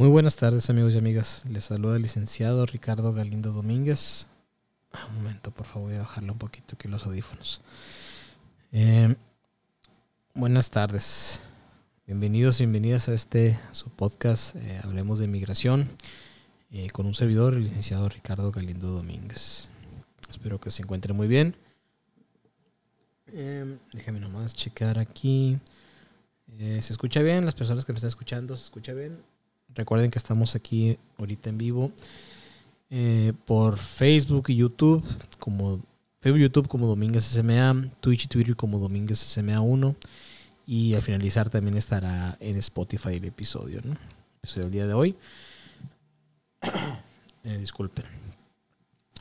Muy 0.00 0.08
buenas 0.08 0.36
tardes 0.36 0.70
amigos 0.70 0.94
y 0.94 0.96
amigas. 0.96 1.42
Les 1.46 1.64
saluda 1.64 1.96
el 1.96 2.00
licenciado 2.00 2.64
Ricardo 2.64 3.12
Galindo 3.12 3.52
Domínguez. 3.52 4.28
Ah, 4.92 5.06
un 5.10 5.16
momento, 5.16 5.50
por 5.50 5.66
favor, 5.66 5.90
voy 5.90 5.96
a 5.98 6.04
bajarle 6.04 6.32
un 6.32 6.38
poquito 6.38 6.74
aquí 6.74 6.88
los 6.88 7.04
audífonos. 7.04 7.60
Eh, 8.72 9.14
buenas 10.32 10.70
tardes. 10.70 11.42
Bienvenidos 12.06 12.60
y 12.60 12.64
bienvenidas 12.64 13.10
a 13.10 13.12
este 13.12 13.60
su 13.72 13.90
podcast 13.90 14.56
eh, 14.56 14.80
Hablemos 14.82 15.18
de 15.18 15.28
Migración 15.28 15.90
eh, 16.70 16.88
con 16.88 17.04
un 17.04 17.12
servidor, 17.12 17.52
el 17.52 17.64
licenciado 17.64 18.08
Ricardo 18.08 18.52
Galindo 18.52 18.88
Domínguez. 18.88 19.68
Espero 20.30 20.58
que 20.58 20.70
se 20.70 20.82
encuentre 20.82 21.12
muy 21.12 21.28
bien. 21.28 21.54
Déjame 23.92 24.18
nomás 24.18 24.54
checar 24.54 24.98
aquí. 24.98 25.58
¿Se 26.58 26.78
escucha 26.78 27.20
bien? 27.20 27.44
Las 27.44 27.54
personas 27.54 27.84
que 27.84 27.92
me 27.92 27.98
están 27.98 28.08
escuchando, 28.08 28.56
¿se 28.56 28.64
escucha 28.64 28.94
bien? 28.94 29.18
Recuerden 29.74 30.10
que 30.10 30.18
estamos 30.18 30.54
aquí 30.54 30.98
ahorita 31.18 31.50
en 31.50 31.58
vivo 31.58 31.92
eh, 32.90 33.32
por 33.46 33.78
Facebook 33.78 34.46
y 34.48 34.56
YouTube, 34.56 35.04
como 35.38 35.80
Facebook 36.20 36.40
YouTube 36.40 36.68
como 36.68 36.86
Domínguez 36.88 37.24
SMA, 37.24 37.88
Twitch 38.00 38.24
y 38.24 38.28
Twitter 38.28 38.56
como 38.56 38.78
Domínguez 38.78 39.18
SMA 39.18 39.60
1. 39.60 39.94
Y 40.66 40.94
al 40.94 41.02
finalizar 41.02 41.50
también 41.50 41.76
estará 41.76 42.36
en 42.40 42.56
Spotify 42.56 43.14
el 43.14 43.24
episodio, 43.24 43.80
¿no? 43.82 43.92
El 43.92 43.98
episodio 44.38 44.64
del 44.64 44.72
día 44.72 44.86
de 44.86 44.94
hoy. 44.94 45.16
Eh, 47.42 47.56
disculpen. 47.56 48.04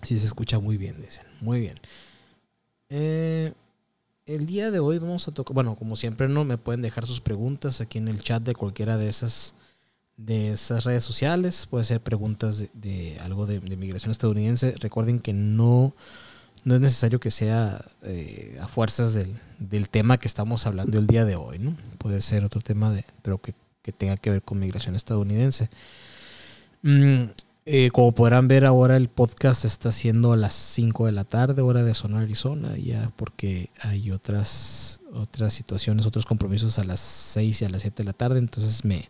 Sí 0.04 0.20
se 0.20 0.26
escucha 0.26 0.60
muy 0.60 0.76
bien, 0.76 1.02
dicen. 1.02 1.26
Muy 1.40 1.62
bien. 1.62 1.80
Eh, 2.90 3.54
el 4.26 4.46
día 4.46 4.72
de 4.72 4.80
hoy 4.80 5.00
vamos 5.00 5.26
a 5.30 5.32
tocar, 5.32 5.56
bueno, 5.56 5.76
como 5.76 5.96
siempre, 5.96 6.28
no 6.28 6.44
me 6.44 6.58
pueden 6.58 6.82
dejar 6.82 7.06
sus 7.06 7.22
preguntas 7.22 7.80
aquí 7.80 7.98
en 7.98 8.10
el 8.10 8.22
chat 8.22 8.44
de 8.44 8.56
cualquiera 8.56 8.98
de 8.98 9.08
esas 9.08 9.56
de 10.26 10.52
esas 10.52 10.84
redes 10.84 11.04
sociales. 11.04 11.66
Puede 11.70 11.86
ser 11.86 12.02
preguntas 12.02 12.66
de, 12.74 13.18
algo 13.22 13.46
de, 13.46 13.60
migración 13.78 14.12
estadounidense. 14.12 14.76
Recuerden 14.80 15.20
que 15.20 15.34
no, 15.34 15.96
no 16.66 16.76
es 16.76 16.82
necesario 16.82 17.20
que 17.20 17.32
sea 17.32 17.84
eh, 18.04 18.58
a 18.62 18.68
fuerzas 18.68 19.14
del, 19.14 19.36
del, 19.60 19.90
tema 19.90 20.18
que 20.18 20.28
estamos 20.28 20.66
hablando 20.66 21.00
el 21.00 21.08
día 21.08 21.26
de 21.26 21.36
hoy, 21.36 21.60
¿no? 21.60 21.76
Puede 21.98 22.22
ser 22.22 22.44
otro 22.44 22.62
tema, 22.62 22.92
de, 22.92 23.06
pero 23.22 23.40
que, 23.42 23.54
que 23.82 23.92
tenga 23.92 24.18
que 24.18 24.30
ver 24.30 24.42
con 24.42 24.60
migración 24.60 24.96
estadounidense. 24.96 25.70
Mm, 26.82 27.24
eh, 27.66 27.92
como 27.92 28.14
podrán 28.14 28.48
ver 28.48 28.66
ahora 28.66 28.98
el 28.98 29.10
podcast 29.10 29.64
está 29.64 29.90
haciendo 29.90 30.34
a 30.34 30.38
las 30.38 30.54
5 30.54 31.06
de 31.06 31.12
la 31.14 31.24
tarde, 31.24 31.62
hora 31.62 31.84
de 31.84 31.94
Sonora, 31.94 32.24
Arizona, 32.24 32.76
ya 32.78 33.12
porque 33.16 33.70
hay 33.80 34.12
otras, 34.12 35.00
otras 35.14 35.54
situaciones, 35.54 36.06
otros 36.06 36.26
compromisos 36.26 36.78
a 36.80 36.84
las 36.84 37.00
6 37.00 37.62
y 37.62 37.66
a 37.66 37.70
las 37.70 37.84
7 37.84 38.04
de 38.04 38.06
la 38.06 38.14
tarde, 38.14 38.40
entonces 38.40 38.84
me, 38.86 39.08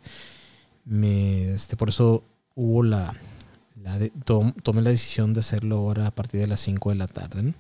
me 0.86 1.54
este, 1.54 1.76
por 1.76 1.90
eso 1.90 2.24
hubo 2.56 2.84
la, 2.84 3.16
la 3.82 4.00
de, 4.00 4.12
tom, 4.26 4.54
tomé 4.64 4.82
la 4.82 4.90
decisión 4.90 5.34
de 5.34 5.42
hacerlo 5.42 5.78
ahora 5.78 6.08
a 6.08 6.12
partir 6.12 6.40
de 6.40 6.48
las 6.48 6.60
5 6.62 6.90
de 6.90 6.96
la 6.96 7.08
tarde. 7.08 7.54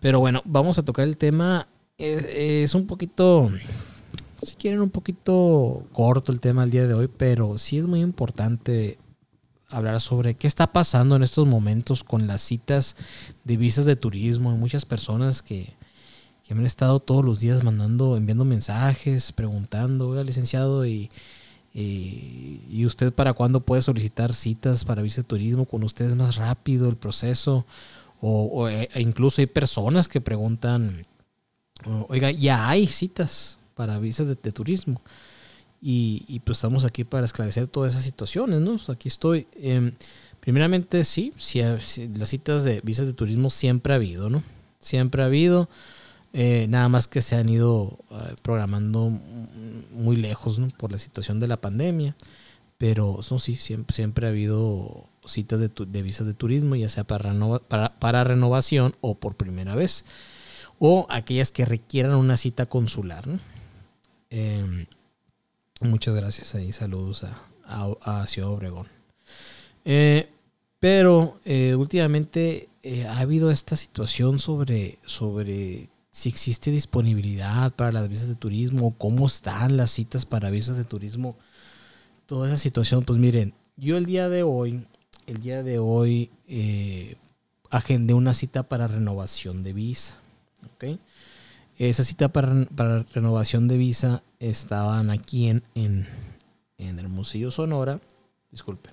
Pero 0.00 0.20
bueno, 0.20 0.42
vamos 0.44 0.78
a 0.78 0.84
tocar 0.84 1.06
el 1.06 1.16
tema, 1.16 1.68
es, 1.98 2.24
es 2.24 2.74
un 2.74 2.86
poquito 2.86 3.48
si 4.42 4.54
quieren 4.56 4.80
un 4.80 4.90
poquito 4.90 5.84
corto 5.92 6.32
el 6.32 6.40
tema 6.40 6.64
el 6.64 6.70
día 6.70 6.86
de 6.86 6.94
hoy, 6.94 7.08
pero 7.08 7.58
sí 7.58 7.78
es 7.78 7.84
muy 7.86 8.00
importante 8.00 8.98
hablar 9.68 10.00
sobre 10.00 10.34
qué 10.34 10.46
está 10.46 10.72
pasando 10.72 11.16
en 11.16 11.22
estos 11.22 11.46
momentos 11.46 12.04
con 12.04 12.26
las 12.26 12.42
citas 12.42 12.96
de 13.44 13.56
visas 13.56 13.84
de 13.86 13.96
turismo. 13.96 14.50
Hay 14.50 14.58
muchas 14.58 14.84
personas 14.84 15.42
que, 15.42 15.74
que 16.44 16.54
me 16.54 16.60
han 16.60 16.66
estado 16.66 17.00
todos 17.00 17.24
los 17.24 17.40
días 17.40 17.64
mandando, 17.64 18.16
enviando 18.16 18.44
mensajes, 18.44 19.32
preguntando, 19.32 20.08
oiga, 20.08 20.22
licenciado, 20.22 20.86
y, 20.86 21.10
y, 21.78 22.62
y, 22.70 22.86
usted 22.86 23.12
para 23.12 23.34
cuándo 23.34 23.60
puede 23.60 23.82
solicitar 23.82 24.32
citas 24.32 24.86
para 24.86 25.02
visa 25.02 25.20
de 25.20 25.28
turismo? 25.28 25.66
Con 25.66 25.82
usted 25.82 26.08
es 26.08 26.16
más 26.16 26.36
rápido 26.36 26.88
el 26.88 26.96
proceso. 26.96 27.66
O, 28.22 28.44
o 28.46 28.68
e 28.70 28.88
incluso 28.96 29.42
hay 29.42 29.46
personas 29.46 30.08
que 30.08 30.22
preguntan, 30.22 31.06
oiga, 32.08 32.30
ya 32.30 32.66
hay 32.66 32.86
citas 32.86 33.58
para 33.74 33.98
visas 33.98 34.26
de, 34.26 34.36
de 34.36 34.52
turismo. 34.52 35.02
Y, 35.82 36.24
y, 36.28 36.40
pues 36.40 36.56
estamos 36.56 36.86
aquí 36.86 37.04
para 37.04 37.26
esclarecer 37.26 37.66
todas 37.66 37.92
esas 37.92 38.04
situaciones, 38.04 38.58
¿no? 38.62 38.78
Aquí 38.88 39.08
estoy. 39.08 39.46
Eh, 39.56 39.92
primeramente, 40.40 41.04
sí, 41.04 41.30
sí, 41.36 41.60
sí, 41.82 42.10
las 42.16 42.30
citas 42.30 42.64
de 42.64 42.80
visas 42.84 43.04
de 43.04 43.12
turismo 43.12 43.50
siempre 43.50 43.92
ha 43.92 43.96
habido, 43.96 44.30
¿no? 44.30 44.42
Siempre 44.80 45.22
ha 45.22 45.26
habido. 45.26 45.68
Eh, 46.38 46.66
nada 46.68 46.88
más 46.90 47.08
que 47.08 47.22
se 47.22 47.34
han 47.34 47.48
ido 47.48 47.98
uh, 48.10 48.36
programando 48.42 49.10
muy 49.90 50.16
lejos. 50.16 50.60
Por 50.76 50.92
la 50.92 50.98
situación 50.98 51.40
de 51.40 51.48
la 51.48 51.60
pandemia. 51.60 52.14
Pero 52.76 53.20
sí, 53.22 53.56
siempre, 53.56 53.94
siempre 53.94 54.26
ha 54.26 54.30
habido 54.30 55.06
citas 55.24 55.58
de, 55.58 56.02
visas 56.02 56.26
de 56.26 56.34
turismo, 56.34 56.76
ya 56.76 56.90
sea 56.90 57.04
para, 57.04 57.32
para, 57.98 58.24
renovación 58.24 58.94
o 59.00 59.14
por 59.14 59.36
primera 59.36 59.74
vez. 59.74 60.04
O 60.78 61.06
aquellas 61.08 61.52
que 61.52 61.64
requieran 61.64 62.16
una 62.16 62.36
cita 62.36 62.66
consular. 62.66 63.24
Eh, 64.28 64.86
Muchas 65.80 66.14
gracias 66.14 66.54
ahí, 66.54 66.72
saludos 66.72 67.24
a, 67.66 67.90
a, 68.00 68.26
Ciudad 68.26 68.50
Obregón. 68.50 68.88
Eh, 69.84 70.30
pero 70.80 71.38
eh, 71.44 71.74
últimamente 71.74 72.70
eh, 72.82 73.06
ha 73.06 73.18
habido 73.18 73.50
esta 73.50 73.76
situación 73.76 74.38
sobre, 74.38 74.98
sobre 75.04 75.90
si 76.16 76.30
existe 76.30 76.70
disponibilidad 76.70 77.74
para 77.74 77.92
las 77.92 78.08
visas 78.08 78.26
de 78.26 78.36
turismo, 78.36 78.94
cómo 78.96 79.26
están 79.26 79.76
las 79.76 79.90
citas 79.90 80.24
para 80.24 80.48
visas 80.48 80.78
de 80.78 80.84
turismo, 80.84 81.36
toda 82.24 82.48
esa 82.48 82.56
situación. 82.56 83.04
Pues 83.04 83.18
miren, 83.18 83.52
yo 83.76 83.98
el 83.98 84.06
día 84.06 84.30
de 84.30 84.42
hoy, 84.42 84.86
el 85.26 85.40
día 85.40 85.62
de 85.62 85.78
hoy 85.78 86.30
eh, 86.48 87.16
agendé 87.68 88.14
una 88.14 88.32
cita 88.32 88.62
para 88.62 88.88
renovación 88.88 89.62
de 89.62 89.74
visa. 89.74 90.16
¿ok? 90.64 90.98
Esa 91.76 92.02
cita 92.02 92.28
para, 92.28 92.64
para, 92.74 93.02
renovación 93.12 93.68
de 93.68 93.76
visa 93.76 94.22
estaban 94.40 95.10
aquí 95.10 95.48
en, 95.48 95.64
en, 95.74 96.06
en 96.78 96.98
Hermosillo, 96.98 97.50
Sonora. 97.50 98.00
Disculpe. 98.50 98.88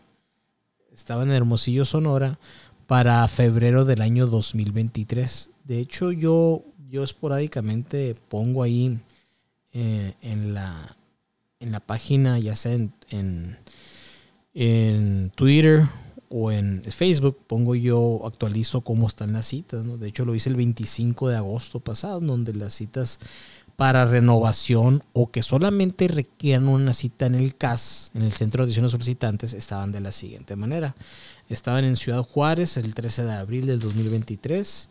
Estaban 0.93 1.29
en 1.29 1.35
Hermosillo, 1.35 1.85
Sonora 1.85 2.37
para 2.85 3.25
febrero 3.29 3.85
del 3.85 4.01
año 4.01 4.27
2023. 4.27 5.51
De 5.63 5.79
hecho, 5.79 6.11
yo, 6.11 6.65
yo 6.93 7.03
esporádicamente 7.03 8.15
pongo 8.29 8.61
ahí 8.61 8.99
eh, 9.71 10.13
en, 10.21 10.53
la, 10.53 10.95
en 11.59 11.71
la 11.71 11.79
página, 11.79 12.37
ya 12.37 12.55
sea 12.55 12.73
en, 12.73 12.93
en, 13.09 13.57
en 14.53 15.31
Twitter 15.31 15.89
o 16.29 16.51
en 16.51 16.83
Facebook 16.83 17.39
pongo 17.47 17.73
yo, 17.73 18.21
actualizo 18.27 18.81
cómo 18.81 19.07
están 19.07 19.33
las 19.33 19.47
citas. 19.47 19.83
¿no? 19.83 19.97
De 19.97 20.07
hecho, 20.07 20.23
lo 20.23 20.35
hice 20.35 20.51
el 20.51 20.55
25 20.55 21.29
de 21.29 21.37
agosto 21.37 21.79
pasado, 21.79 22.19
donde 22.19 22.53
las 22.53 22.75
citas 22.75 23.17
para 23.75 24.05
renovación 24.05 25.03
o 25.13 25.31
que 25.31 25.41
solamente 25.41 26.07
requieran 26.07 26.67
una 26.67 26.93
cita 26.93 27.25
en 27.25 27.33
el 27.33 27.55
CAS, 27.55 28.11
en 28.13 28.21
el 28.21 28.33
Centro 28.33 28.63
de 28.63 28.71
Atención 28.71 28.87
Solicitantes, 28.87 29.53
estaban 29.53 29.91
de 29.91 30.01
la 30.01 30.11
siguiente 30.11 30.55
manera. 30.55 30.93
Estaban 31.49 31.85
en 31.85 31.95
Ciudad 31.95 32.21
Juárez 32.21 32.77
el 32.77 32.93
13 32.93 33.25
de 33.25 33.33
abril 33.33 33.65
del 33.65 33.79
2023. 33.79 34.89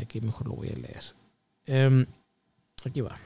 Aquí 0.00 0.22
mejor 0.22 0.48
lo 0.48 0.54
voy 0.54 0.68
a 0.68 0.76
leer. 0.76 1.25
Um, 1.68 2.06
aquí 2.84 3.00
va. 3.00 3.18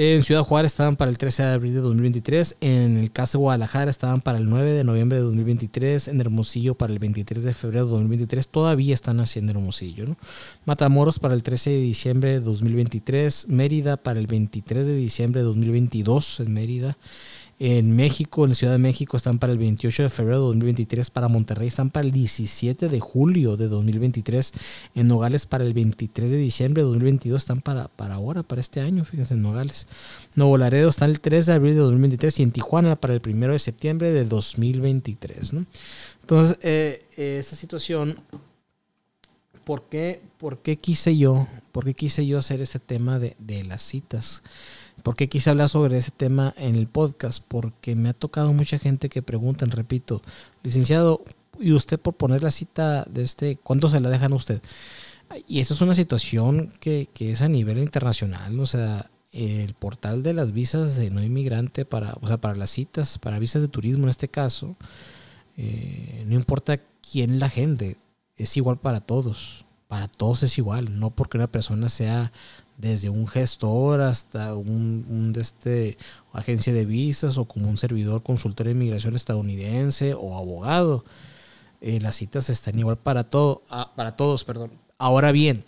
En 0.00 0.22
Ciudad 0.22 0.44
Juárez 0.44 0.70
estaban 0.70 0.94
para 0.94 1.10
el 1.10 1.18
13 1.18 1.42
de 1.42 1.48
abril 1.54 1.74
de 1.74 1.80
2023. 1.80 2.58
En 2.60 2.98
el 2.98 3.10
caso 3.10 3.38
de 3.38 3.42
Guadalajara 3.42 3.90
estaban 3.90 4.20
para 4.20 4.38
el 4.38 4.48
9 4.48 4.70
de 4.70 4.84
noviembre 4.84 5.18
de 5.18 5.24
2023. 5.24 6.06
En 6.06 6.20
Hermosillo 6.20 6.76
para 6.76 6.92
el 6.92 7.00
23 7.00 7.42
de 7.42 7.52
febrero 7.52 7.86
de 7.86 7.90
2023. 7.90 8.46
Todavía 8.46 8.94
están 8.94 9.18
haciendo 9.18 9.50
Hermosillo. 9.50 10.04
Matamoros 10.66 11.18
para 11.18 11.34
el 11.34 11.42
13 11.42 11.70
de 11.70 11.80
diciembre 11.80 12.30
de 12.30 12.38
2023. 12.38 13.48
Mérida 13.48 13.96
para 13.96 14.20
el 14.20 14.28
23 14.28 14.86
de 14.86 14.94
diciembre 14.94 15.40
de 15.40 15.46
2022 15.46 16.40
en 16.40 16.54
Mérida. 16.54 16.96
En 17.60 17.96
México, 17.96 18.44
en 18.44 18.54
Ciudad 18.54 18.74
de 18.74 18.78
México, 18.78 19.16
están 19.16 19.40
para 19.40 19.52
el 19.52 19.58
28 19.58 20.04
de 20.04 20.08
febrero 20.08 20.38
de 20.38 20.46
2023. 20.46 21.10
Para 21.10 21.26
Monterrey 21.26 21.66
están 21.66 21.90
para 21.90 22.06
el 22.06 22.12
17 22.12 22.88
de 22.88 23.00
julio 23.00 23.56
de 23.56 23.66
2023. 23.66 24.52
En 24.94 25.08
Nogales 25.08 25.44
para 25.44 25.64
el 25.64 25.74
23 25.74 26.30
de 26.30 26.36
diciembre 26.36 26.82
de 26.84 26.88
2022. 26.88 27.42
Están 27.42 27.60
para, 27.60 27.88
para 27.88 28.14
ahora, 28.14 28.44
para 28.44 28.60
este 28.60 28.80
año, 28.80 29.04
fíjense, 29.04 29.34
en 29.34 29.42
Nogales. 29.42 29.88
Nuevo 30.36 30.56
Laredo 30.56 30.88
está 30.88 31.06
el 31.06 31.18
3 31.18 31.46
de 31.46 31.52
abril 31.52 31.74
de 31.74 31.80
2023. 31.80 32.38
Y 32.38 32.42
en 32.44 32.52
Tijuana 32.52 32.94
para 32.94 33.14
el 33.14 33.22
1 33.26 33.48
de 33.48 33.58
septiembre 33.58 34.12
de 34.12 34.24
2023. 34.24 35.52
¿no? 35.52 35.66
Entonces, 36.20 36.58
eh, 36.62 37.06
esa 37.16 37.56
situación, 37.56 38.20
¿por 39.64 39.82
qué, 39.88 40.22
¿por 40.38 40.58
qué 40.58 40.76
quise 40.76 41.16
yo? 41.16 41.48
¿Por 41.72 41.84
qué 41.84 41.94
quise 41.94 42.24
yo 42.24 42.38
hacer 42.38 42.60
este 42.60 42.78
tema 42.78 43.18
de, 43.18 43.34
de 43.40 43.64
las 43.64 43.82
citas? 43.82 44.44
¿Por 45.02 45.16
qué 45.16 45.28
quise 45.28 45.50
hablar 45.50 45.68
sobre 45.68 45.96
ese 45.96 46.10
tema 46.10 46.54
en 46.56 46.74
el 46.74 46.86
podcast? 46.86 47.42
Porque 47.46 47.96
me 47.96 48.10
ha 48.10 48.14
tocado 48.14 48.52
mucha 48.52 48.78
gente 48.78 49.08
que 49.08 49.22
preguntan, 49.22 49.70
repito, 49.70 50.22
licenciado, 50.62 51.22
¿y 51.60 51.72
usted 51.72 51.98
por 51.98 52.14
poner 52.14 52.42
la 52.42 52.50
cita 52.50 53.04
de 53.04 53.22
este, 53.22 53.56
cuánto 53.56 53.88
se 53.88 54.00
la 54.00 54.10
dejan 54.10 54.32
a 54.32 54.36
usted? 54.36 54.62
Y 55.46 55.60
eso 55.60 55.74
es 55.74 55.80
una 55.80 55.94
situación 55.94 56.72
que, 56.80 57.08
que 57.12 57.32
es 57.32 57.42
a 57.42 57.48
nivel 57.48 57.78
internacional, 57.78 58.58
o 58.58 58.66
sea, 58.66 59.10
el 59.32 59.74
portal 59.74 60.22
de 60.22 60.32
las 60.32 60.52
visas 60.52 60.96
de 60.96 61.10
no 61.10 61.22
inmigrante 61.22 61.84
para, 61.84 62.16
o 62.20 62.26
sea, 62.26 62.40
para 62.40 62.56
las 62.56 62.70
citas, 62.70 63.18
para 63.18 63.38
visas 63.38 63.62
de 63.62 63.68
turismo 63.68 64.04
en 64.04 64.10
este 64.10 64.28
caso, 64.28 64.76
eh, 65.56 66.24
no 66.26 66.34
importa 66.34 66.80
quién 67.10 67.38
la 67.38 67.48
gente, 67.48 67.98
es 68.36 68.56
igual 68.56 68.78
para 68.78 69.00
todos. 69.00 69.64
Para 69.88 70.06
todos 70.06 70.42
es 70.42 70.58
igual, 70.58 70.98
no 70.98 71.10
porque 71.10 71.38
una 71.38 71.50
persona 71.50 71.88
sea 71.88 72.32
desde 72.78 73.10
un 73.10 73.26
gestor 73.26 74.00
hasta 74.00 74.54
un, 74.54 75.34
este, 75.38 75.98
agencia 76.32 76.72
de 76.72 76.86
visas 76.86 77.36
o 77.36 77.44
como 77.44 77.68
un 77.68 77.76
servidor 77.76 78.22
consultor 78.22 78.66
de 78.66 78.72
inmigración 78.72 79.16
estadounidense 79.16 80.14
o 80.14 80.38
abogado. 80.38 81.04
Eh, 81.80 82.00
las 82.00 82.16
citas 82.16 82.48
están 82.48 82.78
igual 82.78 82.96
para, 82.96 83.24
todo, 83.24 83.62
ah, 83.68 83.92
para 83.96 84.16
todos. 84.16 84.44
Perdón. 84.44 84.72
Ahora 84.96 85.32
bien, 85.32 85.64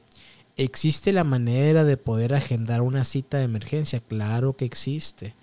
¿existe 0.56 1.12
la 1.12 1.24
manera 1.24 1.82
de 1.82 1.96
poder 1.96 2.32
agendar 2.32 2.80
una 2.80 3.04
cita 3.04 3.38
de 3.38 3.44
emergencia? 3.44 4.00
Claro 4.00 4.56
que 4.56 4.64
existe. 4.64 5.34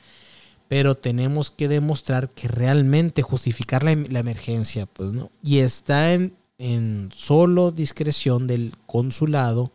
Pero 0.70 0.96
tenemos 0.96 1.52
que 1.52 1.68
demostrar 1.68 2.30
que 2.30 2.48
realmente 2.48 3.22
justificar 3.22 3.84
la, 3.84 3.94
la 3.96 4.20
emergencia, 4.20 4.86
pues 4.86 5.12
no. 5.12 5.32
Y 5.44 5.60
está 5.60 6.14
en, 6.14 6.34
en 6.58 7.10
solo 7.14 7.72
discreción 7.72 8.48
del 8.48 8.74
consulado 8.86 9.74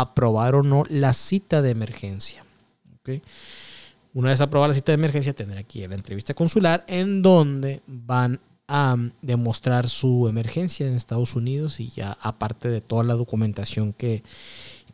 aprobar 0.00 0.54
o 0.54 0.62
no 0.62 0.84
la 0.88 1.12
cita 1.12 1.62
de 1.62 1.70
emergencia. 1.70 2.44
Una 4.14 4.30
vez 4.30 4.40
aprobada 4.40 4.68
la 4.68 4.74
cita 4.74 4.92
de 4.92 4.96
emergencia, 4.96 5.34
tendrá 5.34 5.60
aquí 5.60 5.86
la 5.86 5.94
entrevista 5.94 6.34
consular 6.34 6.84
en 6.86 7.20
donde 7.20 7.82
van 7.86 8.40
a 8.68 8.96
demostrar 9.20 9.88
su 9.88 10.26
emergencia 10.28 10.86
en 10.86 10.94
Estados 10.94 11.36
Unidos 11.36 11.80
y 11.80 11.90
ya 11.90 12.16
aparte 12.20 12.68
de 12.68 12.80
toda 12.80 13.04
la 13.04 13.14
documentación 13.14 13.92
que, 13.92 14.22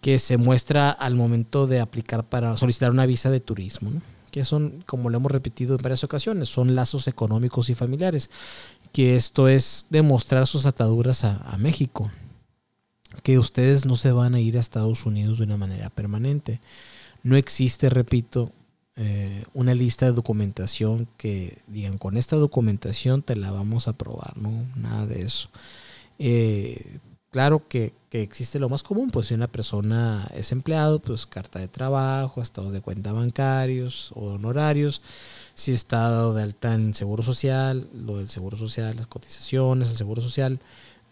que 0.01 0.19
se 0.19 0.39
muestra 0.39 0.91
al 0.91 1.15
momento 1.15 1.67
de 1.67 1.81
aplicar 1.81 2.25
para 2.25 2.57
solicitar 2.57 2.91
una 2.91 3.07
visa 3.07 3.31
de 3.31 3.41
turismo. 3.41 3.93
que 4.31 4.45
son, 4.45 4.85
como 4.87 5.11
lo 5.11 5.17
hemos 5.17 5.33
repetido 5.33 5.75
en 5.75 5.83
varias 5.83 6.05
ocasiones, 6.05 6.49
son 6.49 6.77
lazos 6.77 7.09
económicos 7.09 7.69
y 7.69 7.75
familiares, 7.75 8.31
que 8.93 9.17
esto 9.17 9.49
es 9.49 9.87
demostrar 9.91 10.47
sus 10.47 10.67
ataduras 10.67 11.25
a, 11.25 11.57
México, 11.59 12.13
que 13.23 13.39
ustedes 13.39 13.87
no 13.87 13.95
se 13.97 14.13
van 14.13 14.35
a 14.35 14.41
ir 14.41 14.57
a 14.57 14.61
Estados 14.61 15.07
Unidos 15.07 15.39
de 15.39 15.45
una 15.45 15.57
manera 15.57 15.91
permanente. 15.91 16.61
No 17.23 17.37
existe, 17.37 17.91
repito, 17.91 18.53
eh, 18.97 19.45
una 19.55 19.75
lista 19.75 20.07
de 20.07 20.13
documentación 20.13 21.09
que 21.17 21.63
digan, 21.67 21.99
con 21.99 22.17
esta 22.17 22.37
documentación 22.37 23.23
te 23.23 23.37
la 23.37 23.51
vamos 23.51 23.87
a 23.87 23.93
aprobar, 23.93 24.37
¿no? 24.37 24.67
Nada 24.77 25.07
de 25.07 25.23
eso. 25.23 25.49
Eh, 26.19 26.99
claro 27.31 27.67
que, 27.67 27.95
existe 28.13 28.59
lo 28.59 28.69
más 28.69 28.83
común, 28.83 29.11
pues 29.11 29.29
si 29.29 29.35
una 29.35 29.47
persona 29.47 30.29
es 30.35 30.53
empleado, 30.53 30.99
pues 30.99 31.27
carta 31.27 31.61
de 31.61 31.69
trabajo, 31.69 32.43
estados 32.43 32.73
de 32.73 32.81
cuenta 32.81 33.13
bancarios 33.13 34.13
o 34.17 34.33
honorarios, 34.35 35.01
si 35.55 35.73
está 35.73 36.11
dado 36.11 36.35
de 36.35 36.43
alta 36.43 36.75
en 36.75 36.93
seguro 36.93 37.23
social, 37.23 37.89
lo 37.95 38.19
del 38.19 38.29
seguro 38.29 38.57
social, 38.57 38.97
las 38.97 39.07
cotizaciones, 39.07 39.91
el 39.91 39.97
seguro 39.97 40.21
social, 40.21 40.61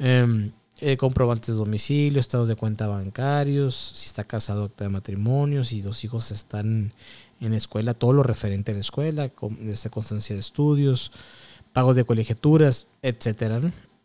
em, 0.01 0.51
eh, 0.81 0.97
comprobantes 0.97 1.49
de 1.49 1.55
domicilio, 1.55 2.21
estados 2.21 2.49
de 2.49 2.57
cuenta 2.57 2.87
bancarios, 2.87 3.75
si 3.95 4.07
está 4.07 4.25
casado, 4.25 4.65
acta 4.65 4.85
de 4.85 4.91
matrimonio, 4.91 5.65
si 5.65 5.81
dos 5.81 6.05
hijos 6.05 6.31
están 6.31 6.93
en 7.41 7.55
escuela, 7.55 7.95
todo 7.95 8.13
lo 8.13 8.23
referente 8.23 8.73
a 8.73 8.75
la 8.75 8.81
escuela, 8.81 9.29
con 9.29 9.57
constancia 9.91 10.35
de 10.35 10.41
estudios, 10.41 11.13
pagos 11.73 11.97
de 11.97 12.05
colegiaturas, 12.05 12.87
etcétera. 13.03 13.61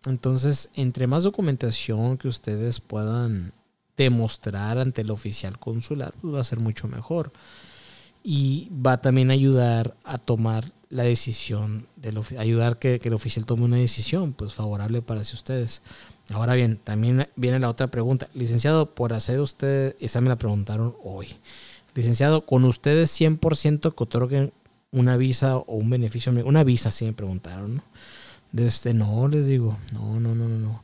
Entonces, 0.05 0.69
entre 0.73 1.07
más 1.07 1.23
documentación 1.23 2.17
que 2.17 2.27
ustedes 2.27 2.79
puedan 2.79 3.53
demostrar 3.95 4.77
ante 4.77 5.01
el 5.01 5.11
oficial 5.11 5.59
consular, 5.59 6.13
pues 6.21 6.33
va 6.33 6.41
a 6.41 6.43
ser 6.43 6.59
mucho 6.59 6.87
mejor. 6.87 7.31
Y 8.23 8.69
va 8.73 9.01
también 9.01 9.31
a 9.31 9.33
ayudar 9.33 9.95
a 10.03 10.17
tomar 10.17 10.71
la 10.93 11.03
decisión, 11.03 11.87
del, 11.95 12.19
ayudar 12.37 12.77
que, 12.77 12.99
el 13.03 13.13
oficial 13.13 13.45
tome 13.45 13.65
una 13.65 13.77
decisión 13.77 14.33
pues 14.33 14.53
favorable 14.53 15.01
para 15.01 15.21
ustedes. 15.21 15.81
Ahora 16.29 16.53
bien, 16.53 16.77
también 16.77 17.27
viene 17.35 17.59
la 17.59 17.69
otra 17.69 17.87
pregunta. 17.87 18.29
Licenciado, 18.33 18.93
por 18.93 19.13
hacer 19.13 19.39
usted, 19.39 19.95
esa 19.99 20.21
me 20.21 20.29
la 20.29 20.37
preguntaron 20.37 20.95
hoy. 21.03 21.27
Licenciado, 21.95 22.45
con 22.45 22.63
ustedes 22.63 23.19
100% 23.19 23.95
que 23.95 24.03
otorguen 24.03 24.53
una 24.91 25.17
visa 25.17 25.57
o 25.57 25.75
un 25.75 25.89
beneficio, 25.89 26.31
una 26.45 26.63
visa, 26.63 26.91
sí 26.91 27.05
me 27.05 27.13
preguntaron, 27.13 27.77
¿no? 27.77 27.83
Desde, 28.51 28.93
no, 28.93 29.27
les 29.27 29.47
digo, 29.47 29.79
no, 29.91 30.19
no, 30.19 30.35
no, 30.35 30.47
no. 30.47 30.83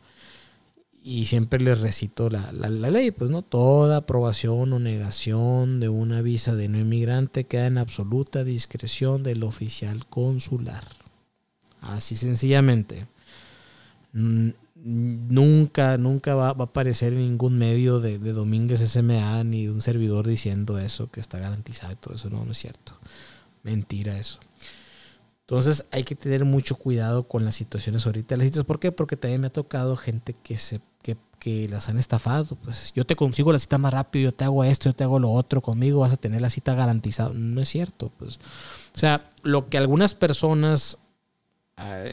Y 1.02 1.26
siempre 1.26 1.62
les 1.62 1.80
recito 1.80 2.30
la, 2.30 2.52
la, 2.52 2.70
ley, 2.70 3.12
pues 3.12 3.32
no, 3.32 3.42
toda 3.42 3.98
aprobación 3.98 4.74
o 4.74 4.80
negación 4.80 5.80
de 5.80 5.88
una 5.88 6.22
visa 6.22 6.56
de 6.56 6.68
no 6.68 6.78
inmigrante 6.78 7.46
queda 7.46 7.68
en 7.68 7.78
absoluta 7.78 8.44
discreción 8.44 9.24
del 9.24 9.44
oficial 9.44 10.06
consular. 10.08 10.84
Así 11.80 12.18
sencillamente. 12.18 13.08
Nunca, 14.12 15.98
nunca 15.98 16.36
va, 16.36 16.50
a 16.50 16.52
aparecer 16.52 17.14
ningún 17.14 17.58
medio 17.58 18.02
de, 18.02 18.20
de 18.20 18.34
Domínguez 18.34 18.82
SMA 18.82 19.44
ni 19.46 19.66
de 19.66 19.72
un 19.72 19.82
servidor 19.82 20.28
diciendo 20.28 20.80
eso, 20.80 21.10
que 21.10 21.22
está 21.22 21.40
garantizado 21.40 21.94
y 21.94 21.96
todo 21.96 22.16
eso. 22.16 22.30
No, 22.30 22.44
no 22.44 22.52
es 22.52 22.58
cierto. 22.58 23.00
Mentira 23.64 24.18
eso. 24.18 24.40
Entonces 25.50 25.84
hay 25.90 26.04
que 26.04 26.14
tener 26.14 26.46
mucho 26.46 26.76
cuidado 26.76 27.28
con 27.28 27.44
las 27.44 27.56
situaciones 27.56 28.06
ahorita. 28.06 28.38
Las 28.38 28.46
citas, 28.46 28.64
¿por 28.66 28.80
qué? 28.80 28.92
Porque 28.92 29.18
también 29.18 29.42
me 29.42 29.48
ha 29.48 29.52
tocado 29.52 29.98
gente 29.98 30.36
que 30.44 30.60
se 30.60 30.80
que, 31.02 31.18
que, 31.40 31.68
las 31.68 31.90
han 31.90 31.98
estafado. 31.98 32.56
Pues 32.56 32.94
yo 32.96 33.04
te 33.04 33.16
consigo 33.16 33.52
la 33.52 33.58
cita 33.58 33.80
más 33.80 33.92
rápido, 33.92 34.26
yo 34.26 34.32
te 34.32 34.44
hago 34.44 34.64
esto, 34.64 34.90
yo 34.90 34.94
te 34.94 35.04
hago 35.04 35.18
lo 35.18 35.32
otro, 35.32 35.64
conmigo 35.64 36.02
vas 36.02 36.14
a 36.14 36.18
tener 36.18 36.40
la 36.40 36.52
cita 36.52 36.76
garantizada. 36.76 37.32
No 37.34 37.62
es 37.62 37.70
cierto, 37.70 38.12
pues. 38.20 38.36
O 38.94 38.98
sea, 39.00 39.28
lo 39.42 39.70
que 39.70 39.80
algunas 39.80 40.14
personas, 40.14 41.00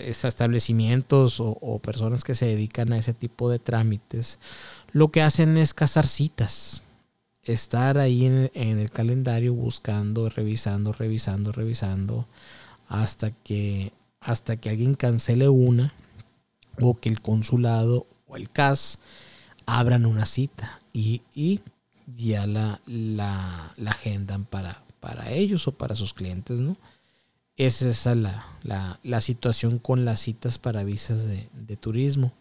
establecimientos 0.00 1.38
o, 1.38 1.58
o, 1.60 1.78
personas 1.78 2.24
que 2.24 2.34
se 2.34 2.46
dedican 2.46 2.94
a 2.94 2.98
ese 2.98 3.12
tipo 3.12 3.50
de 3.50 3.58
trámites, 3.58 4.38
lo 4.92 5.10
que 5.10 5.20
hacen 5.20 5.58
es 5.58 5.74
cazar 5.74 6.06
citas. 6.06 6.80
Estar 7.42 7.98
ahí 7.98 8.24
en 8.24 8.78
el 8.78 8.90
calendario 8.90 9.52
buscando, 9.52 10.30
revisando, 10.30 10.94
revisando, 10.94 11.52
revisando 11.52 12.26
hasta 12.88 13.30
que, 13.30 13.92
hasta 14.20 14.56
que 14.56 14.70
alguien 14.70 14.94
cancele 14.94 15.48
una 15.48 15.92
o 16.80 16.94
que 16.94 17.08
el 17.08 17.20
consulado 17.20 18.06
o 18.26 18.36
el 18.36 18.50
CAS 18.50 18.98
abran 19.66 20.06
una 20.06 20.26
cita 20.26 20.80
y, 20.92 21.22
ya 22.16 22.46
la, 22.46 22.80
la, 22.86 23.74
agendan 23.86 24.44
para, 24.44 24.82
para 25.00 25.30
ellos 25.32 25.66
o 25.68 25.72
para 25.72 25.94
sus 25.94 26.14
clientes, 26.14 26.60
¿no? 26.60 26.76
Esa 27.56 27.88
es 27.88 28.06
la, 28.16 28.98
la, 29.02 29.20
situación 29.20 29.78
con 29.78 30.04
las 30.04 30.20
citas 30.20 30.58
para 30.58 30.84
visas 30.84 31.26
de, 31.26 31.76
turismo. 31.76 32.32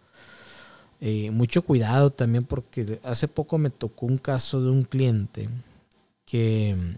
Eh, 1.00 1.31
mucho 1.31 1.62
cuidado 1.62 2.10
también 2.10 2.43
porque 2.43 3.00
hace 3.03 3.27
poco 3.27 3.58
me 3.58 3.69
tocó 3.69 4.05
un 4.05 4.17
caso 4.17 4.62
de 4.62 4.69
un 4.72 4.84
cliente 4.84 5.50
que 6.25 6.98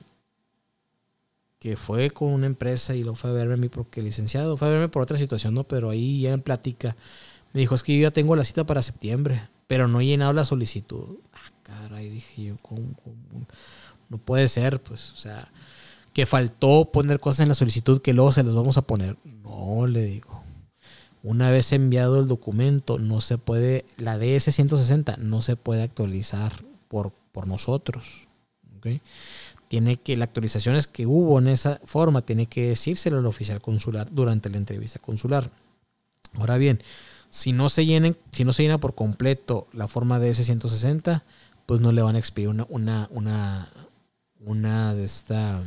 que 1.59 1.75
fue 1.75 2.11
con 2.11 2.29
una 2.29 2.45
empresa 2.45 2.95
y 2.95 3.03
lo 3.03 3.15
fue 3.15 3.31
a 3.31 3.33
verme 3.33 3.55
a 3.55 3.57
mí 3.57 3.69
porque 3.69 4.01
licenciado, 4.01 4.57
fue 4.57 4.67
a 4.67 4.71
verme 4.71 4.89
por 4.89 5.01
otra 5.01 5.17
situación, 5.17 5.53
¿no? 5.53 5.63
Pero 5.63 5.89
ahí 5.89 6.21
ya 6.21 6.33
en 6.33 6.41
plática 6.41 6.95
me 7.53 7.61
dijo, 7.61 7.75
es 7.75 7.83
que 7.83 7.97
yo 7.97 8.03
ya 8.03 8.11
tengo 8.11 8.35
la 8.35 8.43
cita 8.43 8.65
para 8.65 8.81
septiembre, 8.81 9.49
pero 9.67 9.87
no 9.87 9.99
he 9.99 10.05
llenado 10.05 10.33
la 10.33 10.45
solicitud. 10.45 11.17
Ah, 11.33 11.51
caray, 11.63 12.09
dije 12.09 12.43
yo, 12.43 12.57
¿cómo, 12.61 12.95
No 14.09 14.17
puede 14.17 14.47
ser, 14.47 14.81
pues, 14.81 15.11
o 15.13 15.17
sea, 15.17 15.51
que 16.13 16.25
faltó 16.25 16.91
poner 16.91 17.19
cosas 17.19 17.41
en 17.41 17.49
la 17.49 17.55
solicitud 17.55 18.01
que 18.01 18.13
luego 18.13 18.31
se 18.31 18.43
las 18.43 18.53
vamos 18.53 18.77
a 18.77 18.83
poner. 18.83 19.17
No, 19.23 19.87
le 19.87 20.03
digo. 20.03 20.43
Una 21.23 21.51
vez 21.51 21.73
enviado 21.73 22.19
el 22.19 22.27
documento, 22.27 22.99
no 22.99 23.21
se 23.21 23.37
puede, 23.37 23.85
la 23.97 24.17
DS-160 24.17 25.17
no 25.17 25.41
se 25.41 25.55
puede 25.55 25.83
actualizar 25.83 26.53
por, 26.87 27.11
por 27.31 27.47
nosotros. 27.47 28.27
¿okay? 28.77 29.01
Tiene 29.67 29.97
que, 29.97 30.17
las 30.17 30.27
actualizaciones 30.27 30.87
que 30.87 31.05
hubo 31.05 31.39
en 31.39 31.47
esa 31.47 31.79
forma, 31.83 32.21
tiene 32.21 32.47
que 32.47 32.69
decírselo 32.69 33.17
al 33.17 33.25
oficial 33.25 33.61
consular 33.61 34.09
durante 34.11 34.49
la 34.49 34.57
entrevista 34.57 34.99
consular. 34.99 35.51
Ahora 36.33 36.57
bien, 36.57 36.81
si 37.29 37.51
no 37.51 37.69
se 37.69 37.85
llenen, 37.85 38.17
si 38.31 38.45
no 38.45 38.53
se 38.53 38.63
llena 38.63 38.77
por 38.77 38.95
completo 38.95 39.67
la 39.73 39.87
forma 39.87 40.19
de 40.19 40.31
S160, 40.31 41.23
pues 41.65 41.81
no 41.81 41.91
le 41.91 42.01
van 42.01 42.15
a 42.15 42.19
expedir 42.19 42.47
una, 42.47 42.65
una, 42.69 43.07
una, 43.11 43.69
una 44.39 44.95
de 44.95 45.03
esta, 45.03 45.61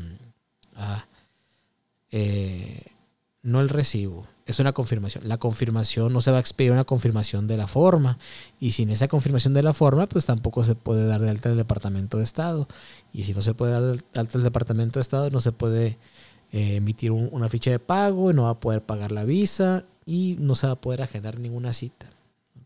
ah, 0.76 1.04
eh, 2.10 2.82
no 3.42 3.60
el 3.60 3.68
recibo, 3.68 4.26
es 4.50 4.60
una 4.60 4.72
confirmación. 4.72 5.28
La 5.28 5.38
confirmación 5.38 6.12
no 6.12 6.20
se 6.20 6.30
va 6.30 6.38
a 6.38 6.40
expedir 6.40 6.72
una 6.72 6.84
confirmación 6.84 7.46
de 7.46 7.56
la 7.56 7.66
forma. 7.66 8.18
Y 8.58 8.72
sin 8.72 8.90
esa 8.90 9.08
confirmación 9.08 9.54
de 9.54 9.62
la 9.62 9.72
forma, 9.72 10.06
pues 10.06 10.26
tampoco 10.26 10.64
se 10.64 10.74
puede 10.74 11.06
dar 11.06 11.20
de 11.20 11.30
alta 11.30 11.50
el 11.50 11.56
Departamento 11.56 12.18
de 12.18 12.24
Estado. 12.24 12.68
Y 13.12 13.24
si 13.24 13.34
no 13.34 13.42
se 13.42 13.54
puede 13.54 13.72
dar 13.72 13.82
de 13.82 14.02
alta 14.14 14.38
el 14.38 14.44
Departamento 14.44 14.98
de 14.98 15.02
Estado, 15.02 15.30
no 15.30 15.40
se 15.40 15.52
puede 15.52 15.98
eh, 16.52 16.76
emitir 16.76 17.12
una 17.12 17.48
ficha 17.48 17.70
de 17.70 17.78
pago 17.78 18.30
y 18.30 18.34
no 18.34 18.44
va 18.44 18.50
a 18.50 18.60
poder 18.60 18.82
pagar 18.82 19.12
la 19.12 19.24
visa 19.24 19.84
y 20.06 20.36
no 20.38 20.54
se 20.54 20.66
va 20.66 20.74
a 20.74 20.80
poder 20.80 21.02
agendar 21.02 21.38
ninguna 21.38 21.72
cita. 21.72 22.10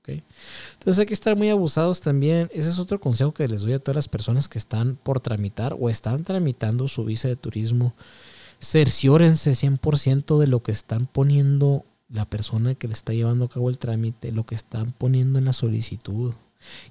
Entonces 0.07 0.99
hay 0.99 1.07
que 1.07 1.15
estar 1.15 1.37
muy 1.37 1.49
abusados 1.49 2.01
también. 2.01 2.51
Ese 2.53 2.69
es 2.69 2.79
otro 2.79 3.01
consejo 3.01 3.33
que 3.33 3.49
les 3.49 3.63
doy 3.63 3.73
a 3.73 3.79
todas 3.79 3.97
las 3.97 4.09
personas 4.09 4.49
que 4.49 4.59
están 4.59 4.97
por 4.97 5.21
tramitar 5.21 5.77
o 5.79 5.89
están 5.89 6.25
tramitando 6.25 6.89
su 6.89 7.05
visa 7.05 7.29
de 7.29 7.37
turismo. 7.37 7.95
Cerciórense 8.61 9.53
100% 9.53 10.39
de 10.39 10.47
lo 10.47 10.63
que 10.63 10.73
están 10.73 11.07
poniendo 11.07 11.85
la 12.09 12.25
persona 12.25 12.75
que 12.75 12.87
le 12.87 12.95
está 12.95 13.13
llevando 13.13 13.47
a 13.47 13.49
cabo 13.49 13.71
el 13.71 13.79
trámite, 13.79 14.33
lo 14.33 14.47
que 14.47 14.55
están 14.55 14.93
poniendo 14.93 15.39
en 15.39 15.47
la 15.47 15.53
solicitud. 15.53 16.35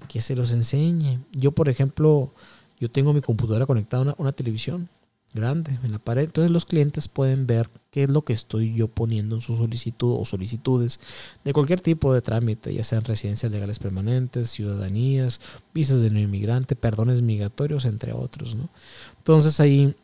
Que 0.08 0.22
se 0.22 0.36
los 0.36 0.52
enseñe. 0.52 1.20
Yo, 1.32 1.52
por 1.52 1.70
ejemplo, 1.70 2.34
yo 2.80 2.92
tengo 2.92 3.14
mi 3.14 3.22
computadora 3.22 3.66
conectada 3.66 4.12
a 4.12 4.16
una 4.18 4.34
televisión 4.34 4.90
grande 5.34 5.80
en 5.84 5.92
la 5.92 6.00
pared. 6.00 6.24
Entonces 6.24 6.52
los 6.52 6.66
clientes 6.66 7.08
pueden 7.08 7.48
ver 7.48 7.70
qué 7.92 8.04
es 8.04 8.10
lo 8.10 8.24
que 8.24 8.34
estoy 8.34 8.74
yo 8.74 8.88
poniendo 8.88 9.36
en 9.36 9.42
su 9.42 9.56
solicitud 9.56 10.16
o 10.20 10.26
solicitudes 10.26 11.00
de 11.44 11.54
cualquier 11.54 11.82
tipo 11.82 12.14
de 12.14 12.22
trámite, 12.22 12.74
ya 12.74 12.84
sean 12.84 13.04
residencias 13.04 13.52
legales 13.52 13.80
permanentes, 13.80 14.50
ciudadanías, 14.52 15.42
visas 15.74 16.02
de 16.02 16.10
no 16.10 16.20
inmigrante, 16.20 16.76
perdones 16.76 17.22
migratorios, 17.22 17.86
entre 17.86 18.14
otros. 18.14 18.56
¿no? 18.56 18.70
Entonces 19.18 19.60
ahí, 19.60 19.96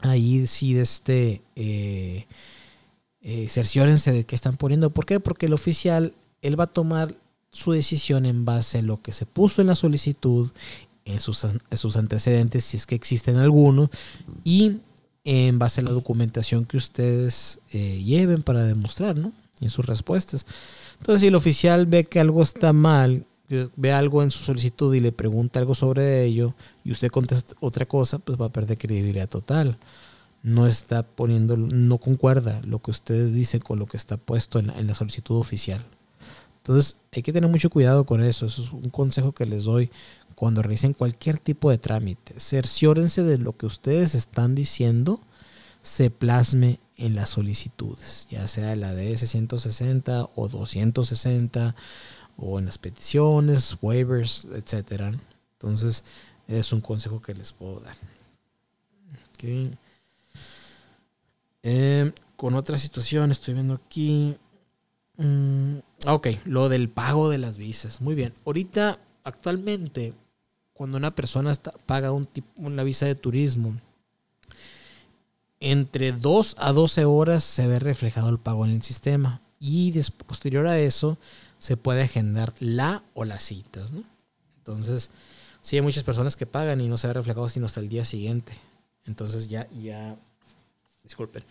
ahí 0.00 0.46
sí 0.46 0.78
este, 0.78 1.42
eh, 1.56 2.26
eh, 3.20 3.48
cerciórense 3.48 4.12
de 4.12 4.24
qué 4.24 4.34
están 4.34 4.56
poniendo. 4.56 4.90
¿Por 4.90 5.06
qué? 5.06 5.20
Porque 5.20 5.46
el 5.46 5.52
oficial, 5.52 6.14
él 6.42 6.58
va 6.58 6.64
a 6.64 6.72
tomar 6.72 7.14
su 7.50 7.72
decisión 7.72 8.26
en 8.26 8.44
base 8.44 8.78
a 8.78 8.82
lo 8.82 9.02
que 9.02 9.12
se 9.12 9.26
puso 9.26 9.60
en 9.60 9.68
la 9.68 9.74
solicitud 9.74 10.50
en 11.04 11.20
sus, 11.20 11.96
antecedentes, 11.96 12.64
si 12.64 12.76
es 12.76 12.86
que 12.86 12.94
existen 12.94 13.38
algunos, 13.38 13.88
y 14.44 14.76
en 15.24 15.58
base 15.58 15.80
a 15.80 15.84
la 15.84 15.90
documentación 15.90 16.66
que 16.66 16.76
ustedes 16.76 17.60
eh, 17.70 18.02
lleven 18.02 18.42
para 18.42 18.64
demostrar, 18.64 19.16
¿no? 19.16 19.32
Y 19.58 19.64
en 19.64 19.70
sus 19.70 19.86
respuestas. 19.86 20.44
Entonces, 21.00 21.22
si 21.22 21.26
el 21.28 21.34
oficial 21.34 21.86
ve 21.86 22.04
que 22.04 22.20
algo 22.20 22.42
está 22.42 22.74
mal, 22.74 23.24
ve 23.48 23.92
algo 23.92 24.22
en 24.22 24.30
su 24.30 24.44
solicitud 24.44 24.94
y 24.94 25.00
le 25.00 25.12
pregunta 25.12 25.58
algo 25.58 25.74
sobre 25.74 26.24
ello, 26.24 26.54
y 26.84 26.90
usted 26.90 27.08
contesta 27.08 27.54
otra 27.60 27.86
cosa, 27.86 28.18
pues 28.18 28.40
va 28.40 28.46
a 28.46 28.52
perder 28.52 28.78
credibilidad 28.78 29.28
total. 29.28 29.78
No 30.42 30.66
está 30.66 31.02
poniendo, 31.02 31.56
no 31.56 31.98
concuerda 31.98 32.60
lo 32.64 32.80
que 32.80 32.90
ustedes 32.90 33.32
dicen 33.32 33.60
con 33.60 33.78
lo 33.78 33.86
que 33.86 33.96
está 33.96 34.16
puesto 34.16 34.58
en 34.58 34.86
la 34.86 34.94
solicitud 34.94 35.36
oficial. 35.36 35.84
Entonces, 36.58 36.98
hay 37.12 37.22
que 37.22 37.32
tener 37.32 37.50
mucho 37.50 37.70
cuidado 37.70 38.04
con 38.04 38.22
eso. 38.22 38.46
Eso 38.46 38.62
es 38.62 38.72
un 38.72 38.90
consejo 38.90 39.32
que 39.32 39.46
les 39.46 39.64
doy 39.64 39.90
cuando 40.38 40.62
realicen 40.62 40.92
cualquier 40.92 41.38
tipo 41.38 41.68
de 41.68 41.78
trámite, 41.78 42.38
cerciórense 42.38 43.24
de 43.24 43.38
lo 43.38 43.56
que 43.56 43.66
ustedes 43.66 44.14
están 44.14 44.54
diciendo 44.54 45.20
se 45.82 46.10
plasme 46.10 46.78
en 46.96 47.16
las 47.16 47.30
solicitudes, 47.30 48.28
ya 48.30 48.46
sea 48.46 48.76
la 48.76 48.94
DS 48.94 49.28
160 49.28 50.28
o 50.36 50.48
260 50.48 51.74
o 52.38 52.58
en 52.58 52.66
las 52.66 52.78
peticiones, 52.78 53.76
waivers, 53.82 54.46
etc. 54.54 55.14
Entonces, 55.54 56.04
es 56.46 56.72
un 56.72 56.80
consejo 56.80 57.20
que 57.20 57.34
les 57.34 57.52
puedo 57.52 57.80
dar. 57.80 57.96
Em, 61.62 62.12
con 62.36 62.54
otra 62.54 62.78
situación, 62.78 63.30
estoy 63.30 63.54
viendo 63.54 63.74
aquí. 63.74 64.36
Mm, 65.16 65.78
ok, 66.06 66.28
lo 66.44 66.68
del 66.68 66.88
pago 66.88 67.28
de 67.28 67.38
las 67.38 67.58
visas. 67.58 68.00
Muy 68.00 68.14
bien. 68.14 68.32
Ahorita, 68.46 68.98
actualmente, 69.24 70.14
cuando 70.72 70.96
una 70.96 71.14
persona 71.14 71.52
paga 71.86 72.12
un 72.12 72.28
una 72.56 72.84
visa 72.84 73.06
de 73.06 73.16
turismo, 73.16 73.76
entre 75.60 76.12
2 76.12 76.54
a 76.58 76.72
12 76.72 77.04
horas 77.04 77.42
se 77.42 77.66
ve 77.66 77.80
reflejado 77.80 78.28
el 78.28 78.38
pago 78.38 78.64
en 78.64 78.72
el 78.72 78.82
sistema. 78.82 79.40
Y 79.60 79.92
posterior 80.26 80.68
a 80.68 80.78
eso 80.78 81.18
se 81.58 81.76
puede 81.76 82.02
agendar 82.02 82.54
la 82.60 83.02
o 83.14 83.24
las 83.24 83.42
citas. 83.42 83.90
Entonces, 84.58 85.10
sí 85.60 85.76
hay 85.76 85.82
muchas 85.82 86.04
personas 86.04 86.36
que 86.36 86.46
pagan 86.46 86.80
y 86.80 86.88
no 86.88 86.98
se 86.98 87.06
ve 87.06 87.14
reflejado 87.14 87.48
sino 87.48 87.66
hasta 87.66 87.80
el 87.80 87.88
día 87.88 88.04
siguiente. 88.04 88.52
Entonces 89.06 89.48
ya, 89.48 89.68
ya, 89.70 90.16
disculpen, 91.02 91.42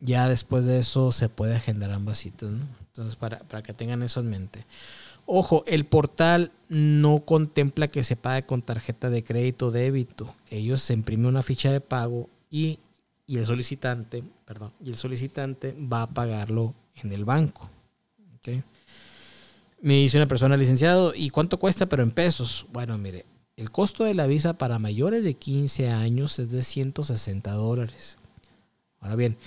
ya 0.00 0.28
después 0.28 0.64
de 0.64 0.78
eso 0.78 1.12
se 1.12 1.28
puede 1.28 1.56
agendar 1.56 1.90
ambas 1.90 2.18
citas. 2.18 2.50
Entonces, 2.88 3.16
para, 3.16 3.38
para 3.38 3.62
que 3.62 3.72
tengan 3.72 4.02
eso 4.02 4.20
en 4.20 4.30
mente. 4.30 4.66
Ojo, 5.32 5.62
el 5.66 5.84
portal 5.84 6.50
no 6.68 7.20
contempla 7.20 7.88
que 7.88 8.02
se 8.02 8.16
pague 8.16 8.44
con 8.44 8.62
tarjeta 8.62 9.10
de 9.10 9.22
crédito 9.22 9.68
o 9.68 9.70
débito. 9.70 10.34
Ellos 10.50 10.82
se 10.82 10.92
imprimen 10.92 11.26
una 11.26 11.44
ficha 11.44 11.70
de 11.70 11.80
pago 11.80 12.28
y, 12.50 12.80
el 13.28 13.46
solicitante, 13.46 14.24
perdón, 14.44 14.72
y 14.84 14.90
el 14.90 14.96
solicitante 14.96 15.76
va 15.80 16.02
a 16.02 16.08
pagarlo 16.08 16.74
en 16.96 17.12
el 17.12 17.24
banco. 17.24 17.70
Me 19.82 19.94
dice 19.94 20.18
una 20.18 20.28
persona 20.28 20.58
licenciado, 20.58 21.14
¿y 21.14 21.30
cuánto 21.30 21.58
cuesta 21.58 21.86
pero 21.86 22.02
en 22.02 22.10
pesos? 22.10 22.66
Bueno, 22.70 22.98
mire, 22.98 23.24
el 23.56 23.70
costo 23.70 24.04
de 24.04 24.12
la 24.12 24.26
visa 24.26 24.58
para 24.58 24.78
mayores 24.78 25.24
de 25.24 25.32
15 25.32 25.88
años 25.88 26.38
es 26.38 26.50
de 26.50 26.62
160 26.62 27.50
dólares. 27.52 28.18
Ahora 29.00 29.16
bien, 29.16 29.38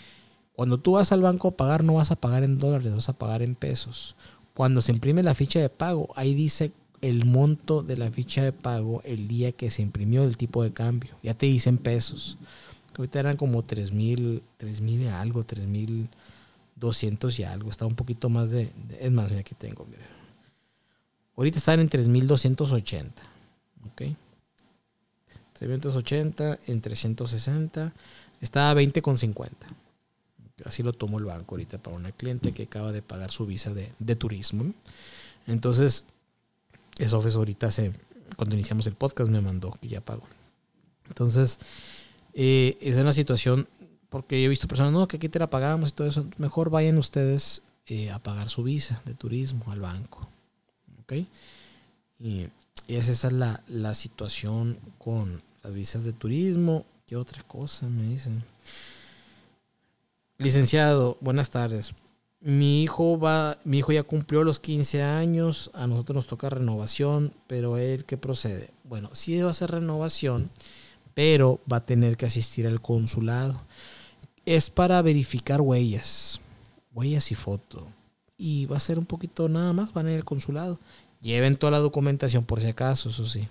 cuando 0.53 0.79
tú 0.79 0.93
vas 0.93 1.11
al 1.11 1.21
banco 1.21 1.49
a 1.49 1.55
pagar, 1.55 1.83
no 1.83 1.95
vas 1.95 2.09
a 2.09 2.15
pagar 2.15 2.43
en 2.43 2.57
dólares, 2.57 2.95
vas 2.95 3.09
a 3.09 3.17
pagar 3.17 3.43
en 3.43 3.53
pesos. 3.53 4.15
Cuando 4.55 4.81
se 4.81 4.91
imprime 4.91 5.21
la 5.21 5.35
ficha 5.35 5.59
de 5.59 5.69
pago, 5.69 6.11
ahí 6.15 6.33
dice 6.33 6.71
el 7.01 7.25
monto 7.25 7.83
de 7.83 7.97
la 7.97 8.09
ficha 8.09 8.43
de 8.43 8.53
pago 8.53 9.03
el 9.03 9.27
día 9.27 9.51
que 9.51 9.69
se 9.69 9.83
imprimió 9.83 10.23
el 10.23 10.35
tipo 10.35 10.63
de 10.63 10.73
cambio. 10.73 11.15
Ya 11.21 11.35
te 11.35 11.45
dicen 11.45 11.77
pesos. 11.77 12.39
ahorita 12.97 13.19
eran 13.19 13.37
como 13.37 13.61
3 13.61 13.91
mil, 13.91 14.41
3 14.57 14.81
mil 14.81 15.01
y 15.03 15.07
algo, 15.09 15.43
3 15.43 15.67
mil 15.67 16.09
200 16.77 17.37
y 17.39 17.43
algo. 17.43 17.69
Está 17.69 17.85
un 17.85 17.95
poquito 17.95 18.29
más 18.29 18.49
de, 18.49 18.71
es 18.99 19.11
más, 19.11 19.29
mira, 19.29 19.41
aquí 19.41 19.53
tengo, 19.53 19.85
mira. 19.85 20.22
Ahorita 21.35 21.57
están 21.57 21.79
en 21.79 21.89
3280. 21.89 23.23
¿Ok? 23.91 24.01
380 25.53 26.59
en 26.67 26.81
360. 26.81 27.93
Está 28.41 28.69
a 28.69 28.75
20,50. 28.75 29.49
Así 30.65 30.83
lo 30.83 30.93
tomó 30.93 31.17
el 31.19 31.25
banco 31.25 31.55
ahorita 31.55 31.77
para 31.77 31.95
una 31.95 32.11
cliente 32.11 32.53
que 32.53 32.63
acaba 32.63 32.91
de 32.91 33.01
pagar 33.01 33.31
su 33.31 33.45
visa 33.45 33.73
de, 33.73 34.15
turismo. 34.15 34.73
Entonces, 35.47 36.05
eso 36.97 37.21
fue 37.21 37.31
ahorita 37.31 37.67
hace, 37.67 37.91
cuando 38.37 38.55
iniciamos 38.55 38.85
el 38.87 38.93
podcast 38.93 39.29
me 39.29 39.41
mandó 39.41 39.71
que 39.81 39.87
ya 39.87 40.01
pagó. 40.01 40.27
Entonces, 41.07 41.57
eh, 42.33 42.77
es 42.81 42.97
una 42.97 43.13
situación, 43.13 43.67
porque 44.09 44.41
yo 44.41 44.45
he 44.45 44.49
visto 44.49 44.67
personas, 44.67 44.93
no, 44.93 45.07
que 45.07 45.17
aquí 45.17 45.27
te 45.27 45.39
la 45.39 45.49
pagamos 45.49 45.89
y 45.89 45.93
todo 45.93 46.07
eso. 46.07 46.25
Mejor 46.37 46.69
vayan 46.69 46.97
ustedes 46.97 47.63
eh, 47.87 48.11
a 48.11 48.19
pagar 48.19 48.49
su 48.49 48.63
visa 48.63 49.01
de 49.05 49.15
turismo 49.15 49.65
al 49.71 49.81
banco. 49.81 50.29
¿Ok? 51.03 51.13
Y, 52.19 52.47
esa 52.87 53.11
es 53.11 53.33
la, 53.33 53.63
la 53.69 53.93
situación 53.93 54.77
con 54.97 55.41
las 55.63 55.73
visas 55.73 56.03
de 56.03 56.11
turismo. 56.11 56.85
¿Qué 57.07 57.15
otra 57.15 57.41
cosa 57.43 57.87
me 57.87 58.03
dicen? 58.09 58.43
Licenciado, 60.37 61.17
buenas 61.21 61.49
tardes. 61.49 61.93
Mi 62.41 62.83
hijo 62.83 63.17
va, 63.17 63.57
mi 63.63 63.77
hijo 63.77 63.93
ya 63.93 64.03
cumplió 64.03 64.43
los 64.43 64.59
15 64.59 65.01
años, 65.01 65.71
a 65.73 65.87
nosotros 65.87 66.15
nos 66.17 66.27
toca 66.27 66.49
renovación, 66.49 67.33
pero 67.47 67.77
él 67.77 68.03
qué 68.03 68.17
procede? 68.17 68.71
Bueno, 68.83 69.09
sí 69.13 69.41
va 69.41 69.51
a 69.51 69.53
ser 69.53 69.71
renovación, 69.71 70.49
pero 71.13 71.61
va 71.71 71.77
a 71.77 71.85
tener 71.85 72.17
que 72.17 72.25
asistir 72.25 72.67
al 72.67 72.81
consulado. 72.81 73.61
Es 74.45 74.69
para 74.69 75.01
verificar 75.01 75.61
huellas, 75.61 76.41
huellas 76.93 77.31
y 77.31 77.35
foto. 77.35 77.87
Y 78.37 78.65
va 78.65 78.77
a 78.77 78.81
ser 78.81 78.99
un 78.99 79.05
poquito 79.05 79.47
nada 79.49 79.73
más, 79.73 79.93
van 79.93 80.07
a 80.07 80.11
ir 80.11 80.17
al 80.17 80.25
consulado. 80.25 80.79
Lleven 81.21 81.55
toda 81.57 81.71
la 81.71 81.79
documentación 81.79 82.45
por 82.45 82.61
si 82.61 82.67
acaso, 82.67 83.09
eso 83.09 83.25
sí. 83.25 83.47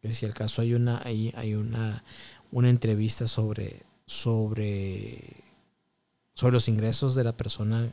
Que 0.00 0.12
si 0.12 0.26
al 0.26 0.34
caso 0.34 0.62
hay 0.62 0.74
una, 0.74 1.00
hay, 1.04 1.32
hay 1.36 1.54
una, 1.54 2.04
una 2.52 2.68
entrevista 2.70 3.26
sobre, 3.26 3.82
sobre 4.06 5.48
sobre 6.38 6.52
los 6.52 6.68
ingresos 6.68 7.16
de 7.16 7.24
la 7.24 7.36
persona 7.36 7.90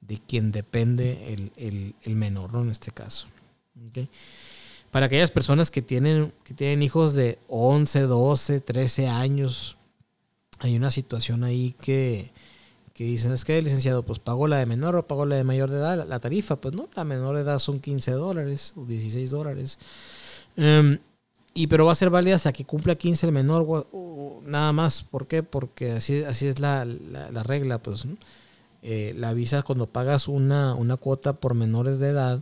de 0.00 0.18
quien 0.18 0.50
depende 0.50 1.52
el, 1.56 2.16
menor, 2.16 2.52
¿no? 2.52 2.62
En 2.62 2.70
este 2.70 2.90
caso. 2.90 3.28
Para 4.90 5.06
aquellas 5.06 5.30
personas 5.30 5.70
que 5.70 5.80
tienen, 5.80 6.32
que 6.42 6.54
tienen 6.54 6.82
hijos 6.82 7.14
de 7.14 7.38
11, 7.46 8.00
12, 8.00 8.60
13 8.62 9.06
años, 9.06 9.76
hay 10.58 10.74
una 10.74 10.90
situación 10.90 11.44
ahí 11.44 11.76
que, 12.98 13.04
dicen, 13.04 13.30
es 13.30 13.44
que 13.44 13.62
licenciado, 13.62 14.02
pues 14.02 14.18
pago 14.18 14.48
la 14.48 14.58
de 14.58 14.66
menor 14.66 14.96
o 14.96 15.06
pago 15.06 15.24
la 15.24 15.36
de 15.36 15.44
mayor 15.44 15.70
de 15.70 15.76
edad, 15.76 16.04
la, 16.04 16.18
tarifa, 16.18 16.56
pues 16.56 16.74
no, 16.74 16.88
la 16.96 17.04
menor 17.04 17.36
de 17.36 17.42
edad 17.42 17.60
son 17.60 17.78
15 17.78 18.10
dólares 18.10 18.72
o 18.76 18.86
16 18.86 19.30
dólares. 19.30 19.78
Em, 20.56 20.98
y 21.54 21.68
pero 21.68 21.86
va 21.86 21.92
a 21.92 21.94
ser 21.94 22.10
válida 22.10 22.34
hasta 22.34 22.52
que 22.52 22.64
cumpla 22.64 22.96
15 22.96 23.26
el 23.26 23.32
menor, 23.32 23.86
nada 24.44 24.72
más. 24.72 25.04
¿Por 25.04 25.28
qué? 25.28 25.44
Porque 25.44 25.92
así, 25.92 26.24
así 26.24 26.48
es 26.48 26.58
la, 26.58 26.84
regla. 27.44 27.80
Pues 27.80 28.04
eh, 28.82 29.14
la 29.16 29.32
visa 29.32 29.62
cuando 29.62 29.86
pagas 29.86 30.26
una, 30.26 30.74
una 30.74 30.96
cuota 30.96 31.34
por 31.34 31.54
menores 31.54 32.00
de 32.00 32.08
edad 32.08 32.40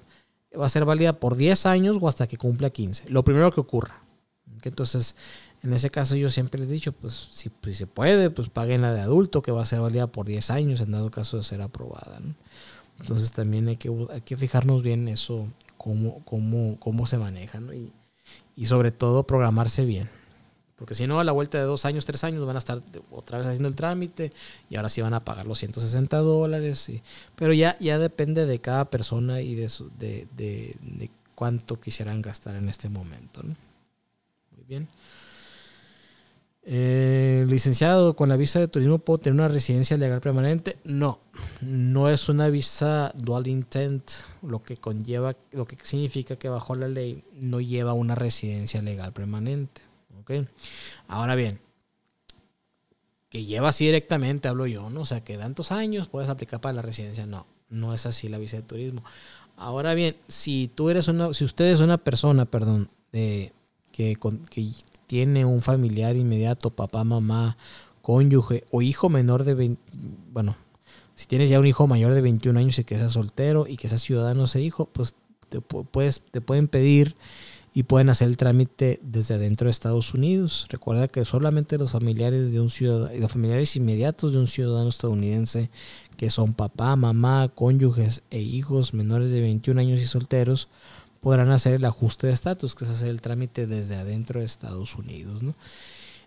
va 0.59 0.65
a 0.65 0.71
ser 0.71 0.87
válida 0.87 1.21
por 1.21 1.37
10 1.37 1.67
años 1.67 1.99
o 2.01 2.09
hasta 2.09 2.27
que 2.27 2.39
cumpla 2.39 2.71
15. 2.71 3.11
Lo 3.11 3.25
primero 3.25 3.53
que 3.53 3.61
ocurra. 3.61 4.03
Entonces, 4.63 5.17
en 5.67 5.73
ese 5.73 5.91
caso 5.91 6.15
yo 6.15 6.31
siempre 6.31 6.61
les 6.61 6.69
he 6.69 6.73
dicho, 6.73 6.93
pues 6.93 7.29
si, 7.33 7.49
pues, 7.49 7.77
se 7.77 7.89
puede, 7.89 8.31
pues 8.31 8.49
paguen 8.51 8.83
la 8.83 8.95
de 8.95 9.01
adulto 9.01 9.43
que 9.43 9.51
va 9.51 9.63
a 9.63 9.67
ser 9.67 9.81
válida 9.81 10.07
por 10.07 10.25
10 10.25 10.51
años 10.51 10.81
en 10.81 10.93
dado 10.93 11.11
caso 11.11 11.37
de 11.37 11.43
ser 11.43 11.61
aprobada. 11.61 12.21
Entonces 13.01 13.33
también 13.33 13.67
hay 13.67 13.77
que, 13.77 13.91
hay 14.13 14.21
que 14.21 14.37
fijarnos 14.37 14.85
bien 14.85 15.09
eso 15.09 15.49
cómo, 15.77 16.23
cómo, 16.25 16.79
cómo 16.79 17.05
se 17.05 17.19
maneja, 17.19 17.59
¿no? 17.59 17.75
Y, 17.75 17.93
y 18.55 18.67
sobre 18.67 18.93
todo 18.93 19.27
programarse 19.27 19.85
bien. 19.85 20.09
Porque 20.77 20.95
si 20.95 21.09
no, 21.09 21.19
a 21.19 21.25
la 21.25 21.33
vuelta 21.33 21.59
de 21.59 21.65
dos 21.65 21.85
años, 21.85 22.07
tres 22.07 22.23
años 22.23 22.47
van 22.47 22.55
a 22.55 22.61
estar 22.61 22.81
otra 23.11 23.39
vez 23.39 23.49
haciendo 23.49 23.69
el 23.69 23.75
trámite 23.75 24.33
y 24.71 24.77
ahora 24.77 24.89
sí 24.89 25.01
van 25.01 25.15
a 25.15 25.25
pagar 25.25 25.47
los 25.47 25.59
160 25.59 26.17
dólares. 26.19 26.93
pero 27.35 27.53
ya, 27.53 27.77
ya 27.81 27.99
depende 27.99 28.47
de 28.47 28.61
cada 28.61 28.89
persona 28.89 29.41
y 29.41 29.57
de, 29.57 29.69
su, 29.69 29.91
de, 29.99 30.29
de, 30.37 30.77
de, 30.81 31.11
cuánto 31.35 31.81
quisieran 31.81 32.23
gastar 32.23 32.55
en 32.55 32.69
este 32.69 32.89
momento. 32.89 33.43
¿no? 33.43 33.57
Muy 34.55 34.65
bien. 34.69 34.89
Eh, 36.69 37.47
licenciado, 37.49 38.17
con 38.17 38.29
la 38.29 38.37
visa 38.37 38.59
de 38.59 38.67
turismo 38.67 38.99
puedo 38.99 39.19
tener 39.19 39.39
una 39.39 39.49
residencia 39.49 39.97
legal 39.97 40.21
permanente. 40.21 40.79
No, 40.83 41.21
no 41.61 42.11
es 42.11 42.29
una 42.29 42.49
visa 42.49 43.13
dual 43.15 43.47
intent, 43.47 44.11
lo 44.43 44.65
que 44.65 44.77
conlleva, 44.77 45.37
lo 45.53 45.65
que 45.65 45.79
significa 45.83 46.35
que 46.37 46.49
bajo 46.49 46.75
la 46.75 46.89
ley 46.89 47.23
no 47.35 47.61
lleva 47.61 47.93
una 47.93 48.17
residencia 48.17 48.83
legal 48.83 49.13
permanente. 49.13 49.81
Ahora 51.07 51.37
bien, 51.37 51.61
que 53.29 53.45
lleva 53.45 53.69
así 53.69 53.87
directamente, 53.87 54.49
hablo 54.49 54.67
yo, 54.67 54.91
¿no? 54.91 55.03
O 55.03 55.05
sea, 55.05 55.23
que 55.23 55.39
tantos 55.39 55.71
años 55.71 56.09
puedes 56.09 56.29
aplicar 56.29 56.61
para 56.61 56.73
la 56.73 56.83
residencia. 56.83 57.27
No, 57.27 57.47
no 57.69 57.95
es 57.95 58.07
así 58.07 58.29
la 58.29 58.39
visa 58.39 58.57
de 58.57 58.65
turismo. 58.65 59.05
Ahora 59.57 59.95
bien, 59.95 60.17
si 60.27 60.69
tú 60.75 60.91
eres 60.91 61.07
una, 61.07 61.33
si 61.33 61.45
usted 61.45 61.67
es 61.67 61.79
una 61.79 61.97
persona, 61.97 62.45
perdón, 62.45 62.89
que, 63.13 63.53
que 63.93 64.19
tiene 65.07 65.45
un 65.45 65.63
familiar 65.63 66.17
inmediato, 66.17 66.71
papá, 66.71 67.05
mamá, 67.05 67.57
cónyuge 68.03 68.65
o 68.71 68.83
hijo 68.83 69.09
menor 69.09 69.45
de 69.45 69.55
20, 69.55 69.83
bueno, 70.33 70.57
si 71.15 71.27
tienes 71.27 71.49
ya 71.49 71.59
un 71.59 71.67
hijo 71.67 71.87
mayor 71.87 72.15
de 72.15 72.21
21 72.21 72.59
años 72.59 72.79
y 72.79 72.85
que 72.85 72.97
sea 72.97 73.09
soltero 73.09 73.67
y 73.67 73.77
que 73.77 73.89
sea 73.89 73.99
ciudadano 73.99 74.45
ese 74.45 74.61
hijo, 74.61 74.87
pues 74.93 75.15
te, 75.49 75.61
puedes, 75.61 76.23
te 76.31 76.41
pueden 76.41 76.69
pedir 76.69 77.17
y 77.73 77.83
pueden 77.83 78.09
hacer 78.09 78.29
el 78.29 78.37
trámite 78.37 79.01
desde 79.03 79.35
adentro 79.35 79.67
de 79.67 79.71
Estados 79.71 80.15
Unidos. 80.15 80.67
Recuerda 80.71 81.09
que 81.09 81.25
solamente 81.25 81.79
los 81.79 81.93
familiares 81.93 82.53
de 82.53 82.61
un 82.61 82.71
ciudadano, 82.71 83.19
los 83.19 83.33
familiares 83.33 83.77
inmediatos 83.77 84.33
de 84.33 84.39
un 84.39 84.47
ciudadano 84.47 84.89
estadounidense, 84.89 85.71
que 86.17 86.31
son 86.31 86.55
papá, 86.55 86.97
mamá, 86.97 87.51
cónyuges 87.55 88.23
e 88.31 88.41
hijos 88.41 88.95
menores 88.95 89.31
de 89.31 89.41
21 89.41 89.81
años 89.81 90.01
y 90.01 90.07
solteros, 90.07 90.69
podrán 91.27 91.51
hacer 91.51 91.75
el 91.75 91.85
ajuste 91.85 92.29
de 92.29 92.33
estatus, 92.33 92.77
que 92.77 92.85
es 92.85 92.91
hacer 92.93 93.09
el 93.09 93.21
trámite 93.21 93.67
desde 93.67 93.97
adentro 93.97 94.39
de 94.39 94.47
Estados 94.47 94.95
Unidos. 94.95 95.43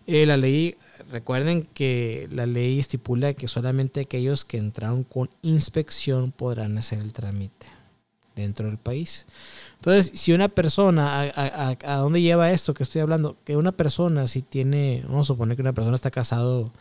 Eh, 0.06 0.26
la 0.26 0.36
ley, 0.36 0.76
recuerden 1.10 1.62
que 1.62 2.28
la 2.30 2.44
ley 2.44 2.78
estipula 2.78 3.32
que 3.32 3.48
solamente 3.48 4.00
aquellos 4.00 4.44
que 4.44 4.58
entraron 4.58 5.04
con 5.04 5.30
inspección 5.40 6.32
podrán 6.32 6.76
hacer 6.76 6.98
el 6.98 7.14
trámite 7.14 7.66
dentro 8.36 8.66
del 8.66 8.76
país. 8.76 9.24
Entonces, 9.76 10.20
si 10.20 10.34
una 10.34 10.50
persona, 10.50 11.32
a, 11.34 11.76
a, 11.82 11.96
dónde 11.96 12.20
lleva 12.20 12.52
esto 12.52 12.74
que 12.74 12.82
estoy 12.82 13.00
hablando? 13.00 13.38
Que 13.46 13.56
una 13.56 13.72
persona, 13.72 14.28
si 14.28 14.42
tiene, 14.42 15.02
vamos 15.06 15.24
a 15.24 15.28
suponer 15.28 15.56
que 15.56 15.62
una 15.62 15.72
persona 15.72 15.94
está 15.94 16.10
casado, 16.10 16.74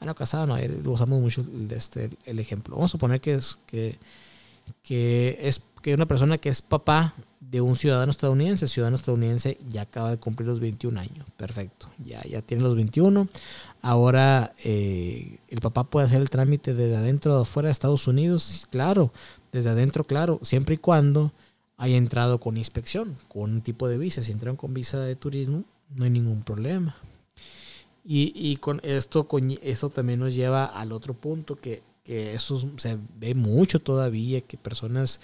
bueno, 0.00 0.14
casado 0.14 0.46
no, 0.46 0.56
lo 0.56 0.92
usamos 0.92 1.20
mucho 1.20 1.44
este, 1.68 2.08
el 2.24 2.38
ejemplo. 2.38 2.76
Vamos 2.76 2.92
a 2.92 2.92
suponer 2.92 3.20
que 3.20 3.34
es, 3.34 3.58
que, 3.66 3.98
que 4.82 5.38
es 5.40 5.62
que 5.82 5.94
una 5.94 6.06
persona 6.06 6.38
que 6.38 6.48
es 6.48 6.62
papá 6.62 7.14
de 7.40 7.60
un 7.60 7.76
ciudadano 7.76 8.10
estadounidense, 8.10 8.68
ciudadano 8.68 8.96
estadounidense 8.96 9.58
ya 9.68 9.82
acaba 9.82 10.10
de 10.10 10.18
cumplir 10.18 10.48
los 10.48 10.60
21 10.60 11.00
años, 11.00 11.26
perfecto, 11.36 11.88
ya, 12.04 12.22
ya 12.22 12.42
tiene 12.42 12.62
los 12.62 12.74
21, 12.76 13.28
ahora 13.80 14.52
eh, 14.64 15.38
el 15.48 15.60
papá 15.60 15.84
puede 15.84 16.06
hacer 16.06 16.20
el 16.20 16.30
trámite 16.30 16.74
desde 16.74 16.96
adentro 16.96 17.36
o 17.38 17.42
afuera 17.42 17.68
de 17.68 17.72
Estados 17.72 18.06
Unidos, 18.06 18.66
claro, 18.70 19.12
desde 19.52 19.70
adentro, 19.70 20.04
claro, 20.04 20.40
siempre 20.42 20.74
y 20.74 20.78
cuando 20.78 21.32
haya 21.78 21.96
entrado 21.96 22.38
con 22.38 22.56
inspección, 22.56 23.16
con 23.28 23.42
un 23.54 23.62
tipo 23.62 23.88
de 23.88 23.98
visa. 23.98 24.22
Si 24.22 24.32
entraron 24.32 24.56
con 24.56 24.74
visa 24.74 25.00
de 25.00 25.16
turismo, 25.16 25.64
no 25.94 26.04
hay 26.04 26.10
ningún 26.10 26.42
problema. 26.42 26.96
Y, 28.04 28.32
y 28.34 28.56
con 28.56 28.80
esto, 28.82 29.28
con 29.28 29.50
esto 29.62 29.88
también 29.88 30.20
nos 30.20 30.34
lleva 30.34 30.64
al 30.64 30.92
otro 30.92 31.14
punto 31.14 31.56
que, 31.56 31.82
que 32.08 32.32
eso 32.32 32.58
se 32.78 32.96
ve 33.18 33.34
mucho 33.34 33.80
todavía, 33.80 34.40
que 34.40 34.56
personas 34.56 35.20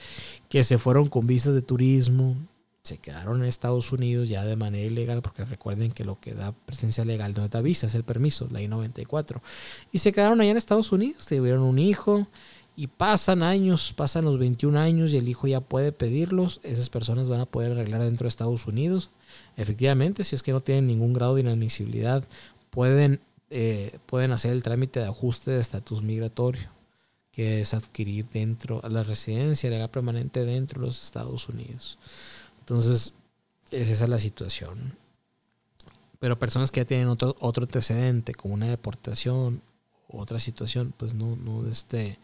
que 0.50 0.62
se 0.62 0.76
fueron 0.76 1.08
con 1.08 1.26
visas 1.26 1.54
de 1.54 1.62
turismo, 1.62 2.36
se 2.82 2.98
quedaron 2.98 3.40
en 3.40 3.46
Estados 3.46 3.90
Unidos 3.90 4.28
ya 4.28 4.44
de 4.44 4.56
manera 4.56 4.84
ilegal, 4.84 5.22
porque 5.22 5.46
recuerden 5.46 5.92
que 5.92 6.04
lo 6.04 6.20
que 6.20 6.34
da 6.34 6.52
presencia 6.52 7.06
legal 7.06 7.32
no 7.34 7.48
da 7.48 7.62
visa, 7.62 7.86
es 7.86 7.94
el 7.94 8.04
permiso, 8.04 8.48
la 8.50 8.60
I-94. 8.60 9.40
Y 9.92 9.98
se 9.98 10.12
quedaron 10.12 10.42
allá 10.42 10.50
en 10.50 10.58
Estados 10.58 10.92
Unidos, 10.92 11.24
tuvieron 11.26 11.62
un 11.62 11.78
hijo, 11.78 12.28
y 12.76 12.88
pasan 12.88 13.42
años, 13.42 13.94
pasan 13.96 14.26
los 14.26 14.38
21 14.38 14.78
años 14.78 15.12
y 15.12 15.16
el 15.16 15.28
hijo 15.28 15.46
ya 15.46 15.62
puede 15.62 15.92
pedirlos, 15.92 16.60
esas 16.64 16.90
personas 16.90 17.30
van 17.30 17.40
a 17.40 17.46
poder 17.46 17.72
arreglar 17.72 18.02
dentro 18.02 18.24
de 18.24 18.28
Estados 18.28 18.66
Unidos. 18.66 19.10
Efectivamente, 19.56 20.22
si 20.22 20.36
es 20.36 20.42
que 20.42 20.52
no 20.52 20.60
tienen 20.60 20.86
ningún 20.86 21.14
grado 21.14 21.36
de 21.36 21.40
inadmisibilidad, 21.40 22.28
pueden, 22.68 23.20
eh, 23.48 23.98
pueden 24.04 24.32
hacer 24.32 24.52
el 24.52 24.62
trámite 24.62 25.00
de 25.00 25.06
ajuste 25.06 25.52
de 25.52 25.60
estatus 25.60 26.02
migratorio, 26.02 26.68
que 27.34 27.60
es 27.60 27.74
adquirir 27.74 28.26
dentro 28.32 28.80
la 28.88 29.02
residencia 29.02 29.70
legal 29.70 29.90
permanente 29.90 30.44
dentro 30.44 30.80
de 30.80 30.86
los 30.86 31.02
Estados 31.02 31.48
Unidos. 31.48 31.98
Entonces, 32.60 33.12
esa 33.70 34.04
es 34.04 34.08
la 34.08 34.18
situación. 34.18 34.96
Pero 36.20 36.38
personas 36.38 36.70
que 36.70 36.80
ya 36.80 36.84
tienen 36.84 37.08
otro, 37.08 37.36
otro 37.40 37.64
antecedente, 37.64 38.34
como 38.34 38.54
una 38.54 38.68
deportación 38.68 39.62
otra 40.08 40.38
situación, 40.38 40.94
pues 40.96 41.14
no, 41.14 41.36
no, 41.36 41.66
este, 41.68 42.18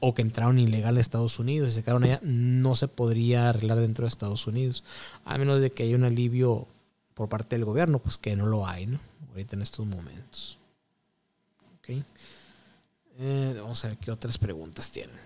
o 0.00 0.14
que 0.14 0.22
entraron 0.22 0.58
ilegal 0.58 0.96
a 0.96 1.00
Estados 1.00 1.38
Unidos 1.38 1.70
y 1.70 1.72
se 1.72 1.82
quedaron 1.82 2.04
allá, 2.04 2.20
no 2.22 2.74
se 2.74 2.88
podría 2.88 3.48
arreglar 3.48 3.80
dentro 3.80 4.04
de 4.04 4.08
Estados 4.08 4.46
Unidos, 4.46 4.84
a 5.24 5.38
menos 5.38 5.60
de 5.60 5.70
que 5.70 5.84
haya 5.84 5.96
un 5.96 6.04
alivio 6.04 6.68
por 7.14 7.28
parte 7.28 7.56
del 7.56 7.64
gobierno, 7.64 7.98
pues 7.98 8.18
que 8.18 8.36
no 8.36 8.46
lo 8.46 8.66
hay, 8.66 8.86
¿no? 8.86 9.00
Ahorita 9.30 9.56
en 9.56 9.62
estos 9.62 9.86
momentos. 9.86 10.58
Ok. 11.78 12.04
Eh, 13.18 13.54
vamos 13.60 13.84
a 13.84 13.88
ver 13.88 13.98
qué 13.98 14.10
otras 14.10 14.38
preguntas 14.38 14.90
tienen. 14.90 15.16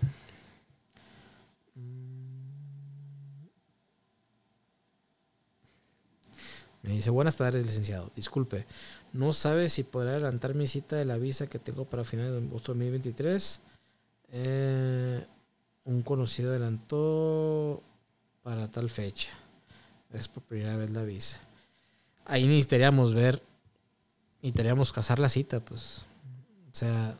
Me 6.81 6.91
dice, 6.91 7.09
buenas 7.09 7.35
tardes, 7.35 7.65
licenciado. 7.65 8.09
Disculpe, 8.15 8.65
no 9.11 9.33
sabe 9.33 9.69
si 9.69 9.83
podrá 9.83 10.11
adelantar 10.11 10.55
mi 10.55 10.65
cita 10.65 10.95
de 10.95 11.05
la 11.05 11.17
visa 11.17 11.47
que 11.47 11.59
tengo 11.59 11.85
para 11.85 12.03
finales 12.03 12.31
de 12.31 12.47
agosto 12.47 12.73
de 12.73 12.79
2023. 12.79 13.61
Eh, 14.31 15.25
un 15.85 16.01
conocido 16.03 16.51
adelantó 16.51 17.83
para 18.43 18.69
tal 18.69 18.89
fecha. 18.89 19.31
Es 20.13 20.27
por 20.27 20.43
primera 20.43 20.77
vez 20.77 20.89
la 20.91 21.03
visa. 21.03 21.39
Ahí 22.25 22.47
necesitaríamos 22.47 23.13
ver, 23.13 23.41
necesitaríamos 24.41 24.93
casar 24.93 25.19
la 25.19 25.29
cita, 25.29 25.59
pues. 25.59 26.03
O 26.71 26.75
sea, 26.75 27.17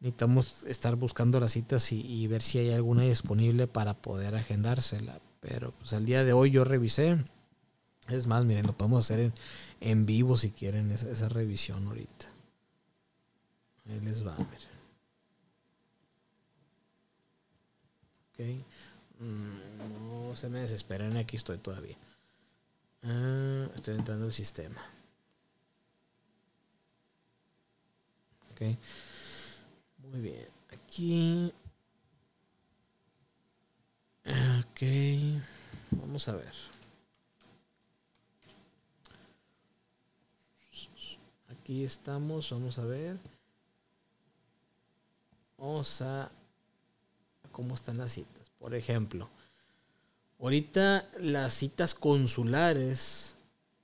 necesitamos 0.00 0.62
estar 0.64 0.96
buscando 0.96 1.40
las 1.40 1.52
citas 1.52 1.92
y, 1.92 2.26
ver 2.26 2.42
si 2.42 2.58
hay 2.58 2.70
alguna 2.72 3.02
disponible 3.02 3.66
para 3.66 3.94
poder 3.94 4.34
agendársela. 4.34 5.20
Pero 5.40 5.72
pues 5.72 5.92
al 5.92 6.04
día 6.04 6.24
de 6.24 6.32
hoy 6.32 6.50
yo 6.50 6.64
revisé 6.64 7.24
es 8.08 8.26
más, 8.26 8.44
miren, 8.44 8.66
lo 8.66 8.72
podemos 8.72 9.04
hacer 9.04 9.32
en, 9.80 10.06
vivo 10.06 10.36
si 10.36 10.50
quieren 10.50 10.90
esa, 10.90 11.28
revisión 11.28 11.86
ahorita. 11.86 12.26
Ahí 13.88 14.00
les 14.00 14.26
va, 14.26 14.34
miren. 14.36 14.78
Ok. 18.32 18.64
Mm, 19.20 20.28
no 20.28 20.36
se 20.36 20.48
me 20.48 20.60
desesperen, 20.60 21.16
aquí 21.16 21.36
estoy 21.36 21.58
todavía. 21.58 21.96
Ah, 23.02 23.68
estoy 23.74 23.96
entrando 23.96 24.24
al 24.24 24.32
sistema. 24.32 24.80
Ok. 28.52 28.78
Muy 30.10 30.20
bien. 30.20 30.48
Aquí. 30.72 31.52
Ok. 34.24 34.82
Vamos 35.90 36.28
a 36.28 36.32
ver. 36.32 36.78
aquí 41.68 41.84
estamos, 41.84 42.48
vamos 42.50 42.78
a 42.78 42.84
ver. 42.86 43.18
Vamos 45.58 46.00
a 46.00 46.30
cómo 47.52 47.74
están 47.74 47.98
las 47.98 48.12
citas. 48.12 48.50
Por 48.58 48.74
ejemplo, 48.74 49.28
ahorita 50.40 51.06
las 51.20 51.52
citas 51.52 51.94
consulares, 51.94 53.34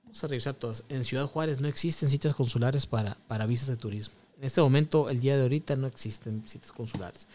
vamos 0.03 0.23
a 0.23 0.27
revisar 0.27 0.55
todas. 0.55 0.83
En 0.89 1.03
Ciudad 1.03 1.27
Juárez 1.27 1.61
no 1.61 1.67
existen 1.67 2.09
citas 2.09 2.33
consulares 2.33 2.87
para, 2.87 3.13
para 3.27 3.45
visas 3.45 3.67
de 3.67 3.77
turismo. 3.77 4.24
En 4.37 4.43
este 4.43 4.61
momento, 4.61 5.09
el 5.09 5.21
día 5.21 5.37
de 5.37 5.43
ahorita, 5.43 5.75
no 5.75 5.87
existen 5.87 6.47
citas 6.47 6.71
consulares. 6.71 7.27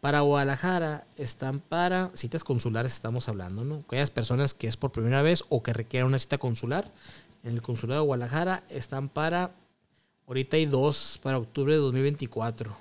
Para 0.00 0.20
Guadalajara 0.20 1.06
están 1.16 1.60
para 1.60 2.10
citas 2.14 2.44
consulares, 2.44 2.92
estamos 2.92 3.28
hablando, 3.28 3.64
¿no? 3.64 3.84
Aquellas 3.86 4.10
personas 4.10 4.52
que 4.52 4.66
es 4.66 4.76
por 4.76 4.92
primera 4.92 5.22
vez 5.22 5.44
o 5.48 5.62
que 5.62 5.72
requieran 5.72 6.08
una 6.08 6.18
cita 6.18 6.38
consular 6.38 6.90
en 7.44 7.54
el 7.54 7.62
consulado 7.62 8.02
de 8.02 8.06
Guadalajara 8.06 8.64
están 8.68 9.08
para 9.08 9.52
Ahorita 10.26 10.56
hay 10.56 10.66
dos 10.66 11.18
para 11.22 11.38
octubre 11.38 11.74
de 11.74 11.80
2024. 11.80 12.74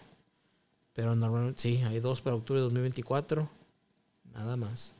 Pero 0.94 1.16
normalmente 1.16 1.62
sí, 1.62 1.82
hay 1.84 2.00
dos 2.00 2.22
para 2.22 2.36
octubre 2.36 2.60
de 2.60 2.64
2024. 2.66 3.50
Nada 4.34 4.56
más. 4.56 4.94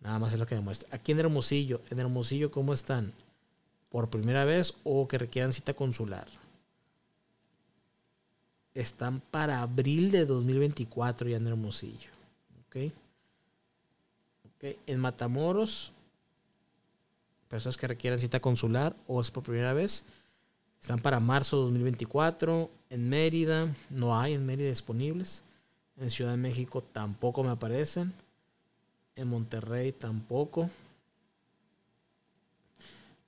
Nada 0.00 0.18
más 0.18 0.32
es 0.32 0.38
lo 0.38 0.46
que 0.46 0.54
demuestra. 0.54 0.88
Aquí 0.92 1.12
en 1.12 1.20
Hermosillo, 1.20 1.80
en 1.90 1.98
Hermosillo, 1.98 2.50
¿cómo 2.50 2.72
están? 2.72 3.12
¿Por 3.88 4.10
primera 4.10 4.44
vez 4.44 4.74
o 4.84 5.08
que 5.08 5.18
requieran 5.18 5.52
cita 5.52 5.74
consular? 5.74 6.28
Están 8.76 9.20
para 9.20 9.62
abril 9.62 10.10
de 10.10 10.26
2024 10.26 11.30
ya 11.30 11.38
en 11.38 11.46
Hermosillo. 11.46 12.10
¿Ok? 12.66 12.92
En 14.86 15.00
Matamoros, 15.00 15.92
personas 17.48 17.78
que 17.78 17.88
requieran 17.88 18.20
cita 18.20 18.38
consular 18.38 18.94
o 19.06 19.22
es 19.22 19.30
por 19.30 19.44
primera 19.44 19.72
vez, 19.72 20.04
están 20.82 21.00
para 21.00 21.20
marzo 21.20 21.56
de 21.56 21.62
2024. 21.62 22.70
En 22.90 23.08
Mérida, 23.08 23.74
no 23.88 24.20
hay 24.20 24.34
en 24.34 24.44
Mérida 24.44 24.68
disponibles. 24.68 25.42
En 25.96 26.10
Ciudad 26.10 26.32
de 26.32 26.36
México 26.36 26.82
tampoco 26.82 27.42
me 27.42 27.50
aparecen. 27.50 28.12
En 29.14 29.28
Monterrey 29.28 29.92
tampoco. 29.92 30.68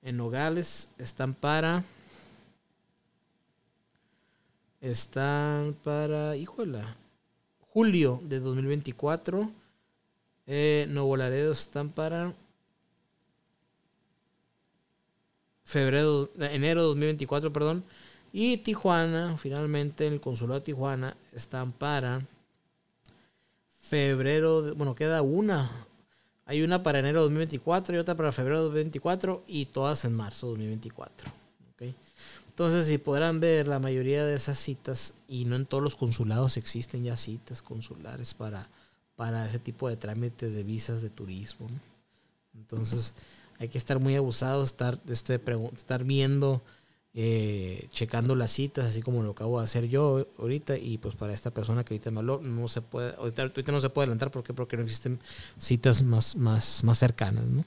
En 0.02 0.18
Nogales 0.18 0.90
están 0.98 1.32
para. 1.32 1.84
Están 4.80 5.74
para. 5.82 6.36
Híjole. 6.36 6.80
Julio 7.60 8.20
de 8.24 8.40
2024. 8.40 9.50
Eh, 10.46 10.86
Nuevo 10.88 11.16
Laredo 11.16 11.52
están 11.52 11.90
para. 11.90 12.34
Febrero, 15.64 16.30
enero 16.38 16.80
de 16.80 16.86
2024, 16.88 17.52
perdón. 17.52 17.84
Y 18.32 18.58
Tijuana, 18.58 19.36
finalmente, 19.36 20.06
en 20.06 20.14
el 20.14 20.20
consulado 20.20 20.60
de 20.60 20.66
Tijuana, 20.66 21.16
están 21.32 21.72
para 21.72 22.22
febrero, 23.88 24.74
bueno, 24.74 24.94
queda 24.94 25.22
una. 25.22 25.70
Hay 26.46 26.62
una 26.62 26.82
para 26.82 27.00
enero 27.00 27.20
de 27.20 27.24
2024 27.24 27.96
y 27.96 27.98
otra 27.98 28.16
para 28.16 28.32
febrero 28.32 28.58
de 28.58 28.64
2024 28.64 29.44
y 29.46 29.66
todas 29.66 30.04
en 30.04 30.14
marzo 30.14 30.46
de 30.46 30.52
2024. 30.52 31.30
¿okay? 31.74 31.94
Entonces, 32.58 32.86
si 32.86 32.98
podrán 32.98 33.38
ver, 33.38 33.68
la 33.68 33.78
mayoría 33.78 34.26
de 34.26 34.34
esas 34.34 34.58
citas, 34.58 35.14
y 35.28 35.44
no 35.44 35.54
en 35.54 35.64
todos 35.64 35.80
los 35.80 35.94
consulados 35.94 36.56
existen 36.56 37.04
ya 37.04 37.16
citas 37.16 37.62
consulares 37.62 38.34
para, 38.34 38.68
para 39.14 39.46
ese 39.46 39.60
tipo 39.60 39.88
de 39.88 39.96
trámites 39.96 40.54
de 40.54 40.64
visas 40.64 41.00
de 41.00 41.08
turismo. 41.08 41.68
Entonces, 42.56 43.14
hay 43.60 43.68
que 43.68 43.78
estar 43.78 44.00
muy 44.00 44.16
abusados, 44.16 44.70
estar, 44.70 44.98
este, 45.06 45.40
estar 45.76 46.02
viendo 46.02 46.60
eh, 47.14 47.86
checando 47.92 48.34
las 48.34 48.50
citas, 48.50 48.86
así 48.86 49.02
como 49.02 49.22
lo 49.22 49.30
acabo 49.30 49.60
de 49.60 49.64
hacer 49.64 49.86
yo 49.86 50.26
ahorita. 50.36 50.76
Y 50.78 50.98
pues 50.98 51.14
para 51.14 51.32
esta 51.32 51.52
persona 51.52 51.84
que 51.84 51.94
ahorita 51.94 52.10
me 52.10 52.18
habló, 52.18 52.40
no 52.42 52.66
se 52.66 52.82
puede, 52.82 53.14
ahorita, 53.18 53.70
no 53.70 53.80
se 53.80 53.90
puede 53.90 54.06
adelantar. 54.06 54.32
¿Por 54.32 54.42
Porque 54.42 54.76
no 54.76 54.82
existen 54.82 55.20
citas 55.58 56.02
más, 56.02 56.34
más, 56.34 56.82
más 56.82 56.98
cercanas, 56.98 57.44
¿no? 57.44 57.64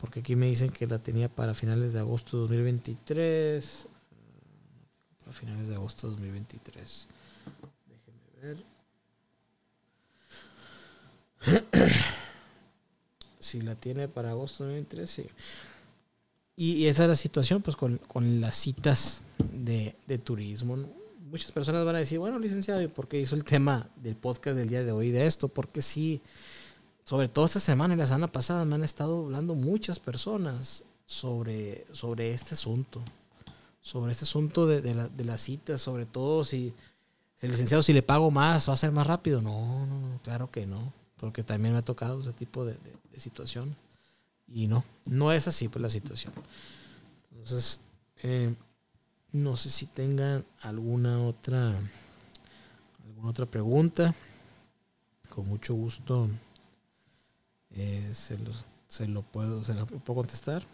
Porque 0.00 0.18
aquí 0.18 0.34
me 0.34 0.48
dicen 0.48 0.70
que 0.70 0.88
la 0.88 0.98
tenía 0.98 1.28
para 1.28 1.54
finales 1.54 1.92
de 1.92 2.00
agosto 2.00 2.38
de 2.38 2.56
2023. 2.56 3.86
Para 5.26 5.36
finales 5.36 5.66
de 5.66 5.74
agosto 5.74 6.06
de 6.06 6.12
2023. 6.12 7.08
Déjenme 7.88 8.54
ver. 8.54 8.64
si 13.40 13.60
la 13.60 13.74
tiene 13.74 14.06
para 14.06 14.30
agosto 14.30 14.62
de 14.62 14.82
2023, 14.82 15.10
sí. 15.10 15.26
Y, 16.54 16.86
esa 16.86 17.02
es 17.02 17.08
la 17.08 17.16
situación, 17.16 17.60
pues, 17.60 17.76
con, 17.76 18.00
las 18.40 18.54
citas 18.54 19.22
de, 19.52 19.96
turismo. 20.24 20.78
Muchas 21.18 21.50
personas 21.50 21.84
van 21.84 21.96
a 21.96 21.98
decir, 21.98 22.20
bueno, 22.20 22.38
licenciado, 22.38 22.80
¿y 22.80 22.86
por 22.86 23.08
qué 23.08 23.18
hizo 23.18 23.34
el 23.34 23.42
tema 23.42 23.90
del 23.96 24.14
podcast 24.14 24.56
del 24.56 24.68
día 24.68 24.84
de 24.84 24.92
hoy 24.92 25.10
de 25.10 25.26
esto? 25.26 25.48
Porque 25.48 25.82
sí, 25.82 26.22
sobre 27.04 27.26
todo 27.26 27.46
esta 27.46 27.58
semana 27.58 27.94
y 27.94 27.96
la 27.96 28.06
semana 28.06 28.30
pasada 28.30 28.64
me 28.64 28.76
han 28.76 28.84
estado 28.84 29.24
hablando 29.24 29.56
muchas 29.56 29.98
personas 29.98 30.84
sobre, 31.04 31.84
sobre 31.90 32.30
este 32.30 32.54
asunto. 32.54 33.02
Sobre 33.86 34.10
este 34.10 34.24
asunto 34.24 34.66
de, 34.66 34.80
de, 34.80 35.24
las 35.24 35.40
citas, 35.40 35.80
sobre 35.80 36.06
todo 36.06 36.42
si, 36.42 36.74
el 37.38 37.52
licenciado, 37.52 37.84
si 37.84 37.92
le 37.92 38.02
pago 38.02 38.32
más, 38.32 38.68
va 38.68 38.72
a 38.72 38.76
ser 38.76 38.90
más 38.90 39.06
rápido. 39.06 39.40
No, 39.40 39.86
no, 39.86 40.18
claro 40.24 40.50
que 40.50 40.66
no. 40.66 40.92
Porque 41.16 41.44
también 41.44 41.72
me 41.72 41.78
ha 41.78 41.82
tocado 41.82 42.20
ese 42.20 42.32
tipo 42.32 42.64
de, 42.64 42.76
de 43.12 43.20
situación. 43.20 43.76
Y 44.48 44.66
no, 44.66 44.84
no 45.04 45.30
es 45.30 45.46
así 45.46 45.68
pues 45.68 45.80
la 45.80 45.88
situación. 45.88 46.32
Entonces, 47.30 47.78
eh, 48.24 48.56
no 49.30 49.54
sé 49.54 49.70
si 49.70 49.86
tengan 49.86 50.44
alguna 50.62 51.22
otra 51.22 51.72
alguna 53.04 53.28
otra 53.28 53.46
pregunta. 53.46 54.16
Con 55.28 55.46
mucho 55.46 55.74
gusto 55.74 56.28
eh, 57.70 58.10
se, 58.12 58.36
lo, 58.38 58.50
se, 58.88 59.06
lo, 59.06 59.22
puedo 59.22 59.62
se 59.62 59.74
lo 59.74 59.86
puedo 59.86 60.22
contestar. 60.22 60.64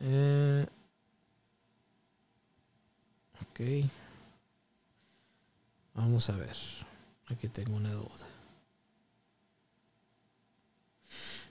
Eh, 0.00 0.66
ok. 3.42 3.90
Vamos 5.94 6.30
a 6.30 6.36
ver. 6.36 6.56
Aquí 7.26 7.48
tengo 7.48 7.76
una 7.76 7.92
duda. 7.92 8.26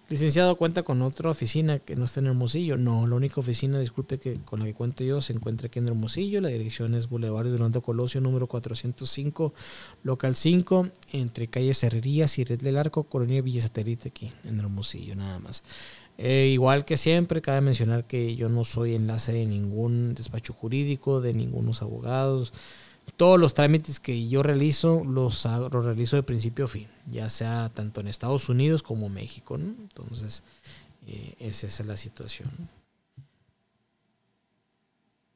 Licenciado, 0.10 0.56
¿cuenta 0.56 0.84
con 0.84 1.02
otra 1.02 1.30
oficina 1.30 1.80
que 1.80 1.98
no 1.98 2.06
está 2.06 2.22
en 2.22 2.28
Hermosillo? 2.28 2.78
No, 2.78 3.06
la 3.08 3.16
única 3.16 3.42
oficina, 3.42 3.78
disculpe, 3.78 4.20
que 4.20 4.40
con 4.40 4.60
la 4.60 4.66
que 4.66 4.74
cuento 4.74 5.04
yo 5.04 5.20
se 5.20 5.34
encuentra 5.34 5.68
aquí 5.68 5.80
en 5.80 5.88
Hermosillo. 5.90 6.40
La 6.40 6.48
dirección 6.48 6.94
es 6.94 7.10
Boulevard 7.10 7.48
Durante 7.48 7.82
Colosio, 7.82 8.22
número 8.22 8.48
405, 8.48 9.54
local 10.04 10.34
5, 10.34 10.88
entre 11.12 11.50
calle 11.50 11.74
Herrerías 11.82 12.40
y 12.40 12.46
Red 12.46 12.62
del 12.62 12.78
Arco, 12.78 13.04
Colonia 13.04 13.42
Villa 13.42 13.62
Satélite, 13.62 14.08
aquí 14.08 14.32
en 14.46 14.62
Hermosillo, 14.62 15.14
nada 15.18 15.40
más. 15.40 15.66
Eh, 16.18 16.50
igual 16.52 16.84
que 16.84 16.98
siempre, 16.98 17.42
cabe 17.42 17.62
mencionar 17.62 18.06
que 18.06 18.36
yo 18.36 18.50
no 18.50 18.64
soy 18.64 18.96
enlace 18.96 19.34
de 19.34 19.46
ningún 19.46 20.16
despacho 20.16 20.54
jurídico, 20.54 21.22
de 21.22 21.34
ningunos 21.34 21.82
abogados 21.82 22.54
todos 23.16 23.40
los 23.40 23.54
trámites 23.54 24.00
que 24.00 24.28
yo 24.28 24.44
realizo 24.44 25.04
los, 25.06 25.46
realizo 25.72 26.18
de 26.18 26.24
principio 26.24 26.66
a 26.66 26.68
fin, 26.68 26.88
ya 27.06 27.30
sea 27.30 27.70
tanto 27.70 28.02
en 28.02 28.08
Estados 28.08 28.50
Unidos 28.50 28.84
como 28.84 29.10
México. 29.10 29.56
Entonces, 29.56 30.44
eh, 31.08 31.36
esa 31.40 31.68
es 31.68 31.80
la 31.86 31.96
situación. 31.96 32.50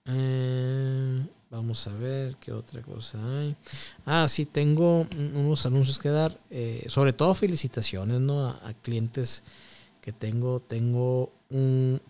Eh, 0.05 1.25
vamos 1.49 1.87
a 1.87 1.93
ver 1.93 2.35
qué 2.35 2.51
otra 2.51 2.81
cosa 2.81 3.17
hay. 3.39 3.55
Ah, 4.05 4.27
sí, 4.27 4.45
tengo 4.45 5.07
unos 5.15 5.65
anuncios 5.65 5.97
que 5.97 6.09
dar. 6.09 6.37
Sobre 6.87 7.13
todo 7.13 7.33
felicitaciones 7.33 8.19
¿no? 8.19 8.47
a, 8.47 8.73
clientes 8.81 9.43
que 10.01 10.11
tengo. 10.11 10.59
Tengo 10.59 11.31
un, 11.49 12.01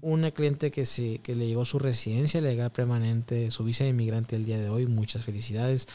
una 0.00 0.30
cliente 0.30 0.70
que, 0.70 0.86
se, 0.86 1.18
que 1.18 1.34
le 1.34 1.46
llegó 1.46 1.64
su 1.64 1.78
residencia 1.78 2.40
legal 2.40 2.70
permanente, 2.70 3.50
su 3.50 3.64
visa 3.64 3.84
de 3.84 3.90
inmigrante 3.90 4.36
el 4.36 4.44
día 4.44 4.58
de 4.58 4.68
hoy. 4.68 4.86
Muchas 4.86 5.24
felicidades. 5.24 5.88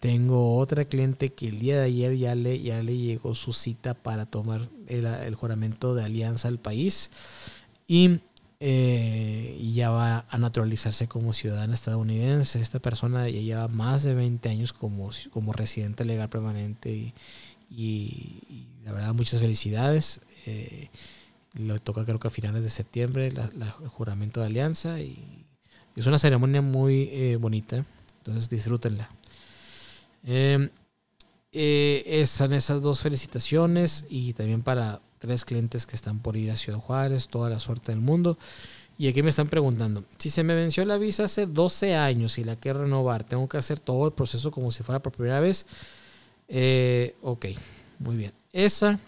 Tengo 0.00 0.56
otra 0.56 0.86
cliente 0.86 1.34
que 1.34 1.48
el 1.48 1.58
día 1.58 1.78
de 1.78 1.84
ayer 1.84 2.16
ya 2.16 2.34
le, 2.34 2.60
ya 2.60 2.82
le 2.82 2.96
llegó 2.96 3.34
su 3.34 3.52
cita 3.52 3.92
para 3.92 4.24
tomar 4.24 4.70
el, 4.86 5.34
juramento 5.34 5.94
de 5.94 6.04
alianza 6.04 6.48
al 6.48 6.58
país 6.58 7.10
y, 7.86 8.20
eh, 8.60 9.58
ya 9.74 9.90
va 9.90 10.24
a 10.30 10.38
naturalizarse 10.38 11.06
como 11.06 11.34
ciudadana 11.34 11.74
estadounidense. 11.74 12.60
Esta 12.60 12.78
persona 12.78 13.28
ya 13.28 13.40
lleva 13.40 13.68
más 13.68 14.02
de 14.02 14.14
20 14.14 14.48
años 14.48 14.72
como, 14.72 15.10
como 15.32 15.52
residente 15.52 16.06
legal 16.06 16.30
permanente 16.30 17.12
y, 17.70 18.72
la 18.84 18.92
verdad 18.92 19.12
muchas 19.12 19.40
felicidades. 19.40 20.22
Eh, 20.46 20.88
lo 21.54 21.78
toca 21.78 22.04
creo 22.04 22.20
que 22.20 22.28
a 22.28 22.30
finales 22.30 22.62
de 22.62 22.70
septiembre, 22.70 23.28
el 23.28 23.88
juramento 23.88 24.40
de 24.40 24.46
alianza. 24.46 25.00
Y 25.00 25.46
es 25.96 26.06
una 26.06 26.18
ceremonia 26.18 26.62
muy 26.62 27.08
eh, 27.12 27.36
bonita. 27.36 27.84
Entonces 28.18 28.48
disfrútenla. 28.48 29.08
Em, 30.24 30.70
eh, 31.52 32.02
están 32.06 32.52
esas 32.52 32.82
dos 32.82 33.00
felicitaciones 33.00 34.04
y 34.08 34.32
también 34.34 34.62
para 34.62 35.00
tres 35.18 35.44
clientes 35.44 35.86
que 35.86 35.96
están 35.96 36.20
por 36.20 36.36
ir 36.36 36.50
a 36.50 36.56
Ciudad 36.56 36.78
Juárez, 36.78 37.28
toda 37.28 37.50
la 37.50 37.60
suerte 37.60 37.92
del 37.92 38.00
mundo. 38.00 38.38
Y 38.98 39.08
aquí 39.08 39.22
me 39.22 39.30
están 39.30 39.48
preguntando, 39.48 40.04
si 40.18 40.28
se 40.28 40.44
me 40.44 40.54
venció 40.54 40.84
la 40.84 40.98
visa 40.98 41.24
hace 41.24 41.46
12 41.46 41.96
años 41.96 42.36
y 42.36 42.44
la 42.44 42.56
quiero 42.56 42.82
renovar, 42.82 43.24
¿tengo 43.24 43.48
que 43.48 43.56
hacer 43.56 43.80
todo 43.80 44.06
el 44.06 44.12
proceso 44.12 44.50
como 44.50 44.70
si 44.70 44.82
fuera 44.82 45.00
por 45.00 45.12
primera 45.12 45.40
vez? 45.40 45.64
Eh, 46.48 47.16
ok, 47.22 47.46
muy 47.98 48.16
bien. 48.16 48.32
Esa 48.52 49.00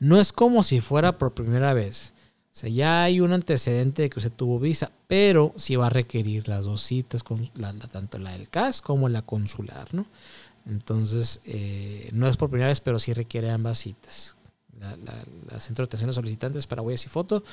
no 0.00 0.18
es 0.18 0.32
como 0.32 0.62
si 0.64 0.80
fuera 0.80 1.18
por 1.18 1.34
primera 1.34 1.72
vez. 1.74 2.14
O 2.52 2.56
sea, 2.60 2.68
ya 2.68 3.04
hay 3.04 3.20
un 3.20 3.32
antecedente 3.32 4.02
de 4.02 4.10
que 4.10 4.18
usted 4.18 4.32
tuvo 4.32 4.58
visa, 4.58 4.90
pero 5.06 5.52
sí 5.56 5.76
va 5.76 5.86
a 5.86 5.90
requerir 5.90 6.48
las 6.48 6.64
dos 6.64 6.82
citas, 6.82 7.22
con 7.22 7.48
tanto 7.92 8.18
la 8.18 8.32
del 8.32 8.48
CAS 8.48 8.82
como 8.82 9.08
la 9.08 9.22
consular, 9.22 9.94
¿no? 9.94 10.06
Entonces, 10.66 11.40
eh, 11.44 12.10
no 12.12 12.26
es 12.26 12.36
por 12.36 12.50
primera 12.50 12.68
vez, 12.68 12.80
pero 12.80 12.98
sí 12.98 13.12
requiere 13.12 13.50
ambas 13.50 13.78
citas. 13.78 14.36
La, 14.80 15.60
centro 15.60 15.84
de 15.84 15.88
atención 15.88 16.10
a 16.10 16.14
solicitantes 16.14 16.66
para 16.66 16.82
huellas 16.82 17.04
y 17.04 17.08
foto 17.08 17.44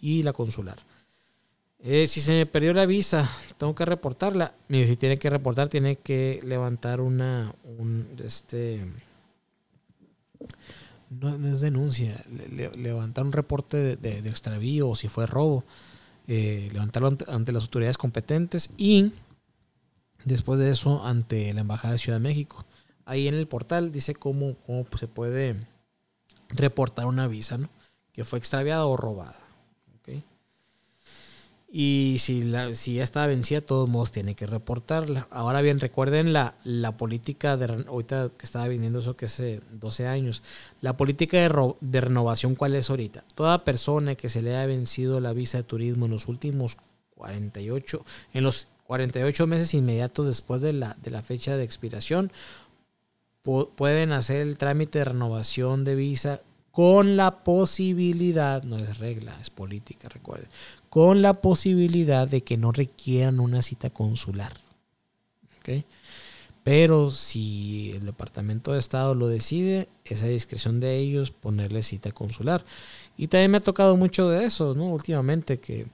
y 0.00 0.22
la 0.22 0.32
consular. 0.32 0.78
Eh, 1.80 2.06
si 2.06 2.20
se 2.20 2.32
me 2.32 2.46
perdió 2.46 2.72
la 2.72 2.86
visa, 2.86 3.28
tengo 3.58 3.74
que 3.74 3.84
reportarla. 3.84 4.54
Mire, 4.68 4.86
si 4.86 4.96
tiene 4.96 5.18
que 5.18 5.28
reportar, 5.28 5.68
tiene 5.68 5.96
que 5.96 6.40
levantar 6.44 7.00
una, 7.00 7.54
un, 7.78 8.08
este, 8.24 8.84
no, 11.20 11.48
es 11.48 11.60
denuncia, 11.60 12.24
levantar 12.76 13.24
un 13.24 13.32
reporte 13.32 13.96
de, 13.96 14.18
extravío 14.28 14.88
o 14.88 14.94
si 14.94 15.08
fue 15.08 15.26
robo, 15.26 15.64
eh, 16.26 16.68
levantarlo 16.72 17.16
ante, 17.28 17.52
las 17.52 17.64
autoridades 17.64 17.98
competentes 17.98 18.70
y 18.76 19.12
después 20.24 20.58
de 20.58 20.70
eso 20.70 21.04
ante 21.04 21.52
la 21.54 21.60
Embajada 21.60 21.92
de 21.92 21.98
Ciudad 21.98 22.18
de 22.18 22.28
México. 22.28 22.64
Ahí 23.04 23.28
en 23.28 23.34
el 23.34 23.46
portal 23.46 23.92
dice 23.92 24.14
cómo, 24.14 24.56
cómo 24.66 24.84
se 24.98 25.06
puede 25.06 25.56
reportar 26.48 27.06
una 27.06 27.28
visa, 27.28 27.58
¿no? 27.58 27.68
Que 28.12 28.24
fue 28.24 28.38
extraviada 28.38 28.86
o 28.86 28.96
robada. 28.96 29.45
Y 31.78 32.16
si, 32.20 32.42
la, 32.42 32.74
si 32.74 32.94
ya 32.94 33.04
está 33.04 33.26
vencida, 33.26 33.60
todos 33.60 33.86
modos 33.86 34.10
tiene 34.10 34.34
que 34.34 34.46
reportarla. 34.46 35.28
Ahora 35.30 35.60
bien, 35.60 35.78
recuerden 35.78 36.32
la, 36.32 36.54
la 36.64 36.96
política 36.96 37.58
de 37.58 37.84
ahorita 37.86 38.30
que 38.38 38.46
estaba 38.46 38.66
viniendo 38.66 39.00
eso 39.00 39.14
que 39.14 39.26
hace 39.26 39.60
12 39.72 40.06
años. 40.06 40.42
La 40.80 40.96
política 40.96 41.36
de, 41.36 41.74
de, 41.82 42.00
renovación, 42.00 42.54
¿cuál 42.54 42.76
es 42.76 42.88
ahorita? 42.88 43.24
Toda 43.34 43.62
persona 43.62 44.14
que 44.14 44.30
se 44.30 44.40
le 44.40 44.56
haya 44.56 44.64
vencido 44.64 45.20
la 45.20 45.34
visa 45.34 45.58
de 45.58 45.64
turismo 45.64 46.06
en 46.06 46.12
los 46.12 46.28
últimos 46.28 46.78
48, 47.16 48.06
en 48.32 48.42
los 48.42 48.68
48 48.84 49.46
meses 49.46 49.74
inmediatos 49.74 50.26
después 50.26 50.62
de 50.62 50.72
la, 50.72 50.96
de 51.02 51.10
la 51.10 51.20
fecha 51.20 51.58
de 51.58 51.64
expiración, 51.64 52.32
pueden 53.42 54.12
hacer 54.12 54.40
el 54.40 54.56
trámite 54.56 55.00
de 55.00 55.04
renovación 55.04 55.84
de 55.84 55.94
visa 55.94 56.40
con 56.76 57.16
la 57.16 57.42
posibilidad, 57.42 58.62
no 58.62 58.76
es 58.76 58.98
regla, 58.98 59.34
es 59.40 59.48
política, 59.48 60.10
recuerden, 60.10 60.50
con 60.90 61.22
la 61.22 61.32
posibilidad 61.32 62.28
de 62.28 62.42
que 62.42 62.58
no 62.58 62.70
requieran 62.70 63.40
una 63.40 63.62
cita 63.62 63.88
consular. 63.88 64.52
Pero 66.62 67.08
si 67.08 67.92
el 67.92 68.04
Departamento 68.04 68.74
de 68.74 68.78
Estado 68.78 69.14
lo 69.14 69.26
decide, 69.26 69.88
esa 70.04 70.26
discreción 70.26 70.78
de 70.78 70.98
ellos 70.98 71.30
ponerle 71.30 71.82
cita 71.82 72.12
consular. 72.12 72.62
Y 73.16 73.28
también 73.28 73.52
me 73.52 73.56
ha 73.56 73.62
tocado 73.62 73.96
mucho 73.96 74.28
de 74.28 74.44
eso, 74.44 74.74
¿no? 74.74 74.90
Últimamente, 74.90 75.58
que, 75.58 75.86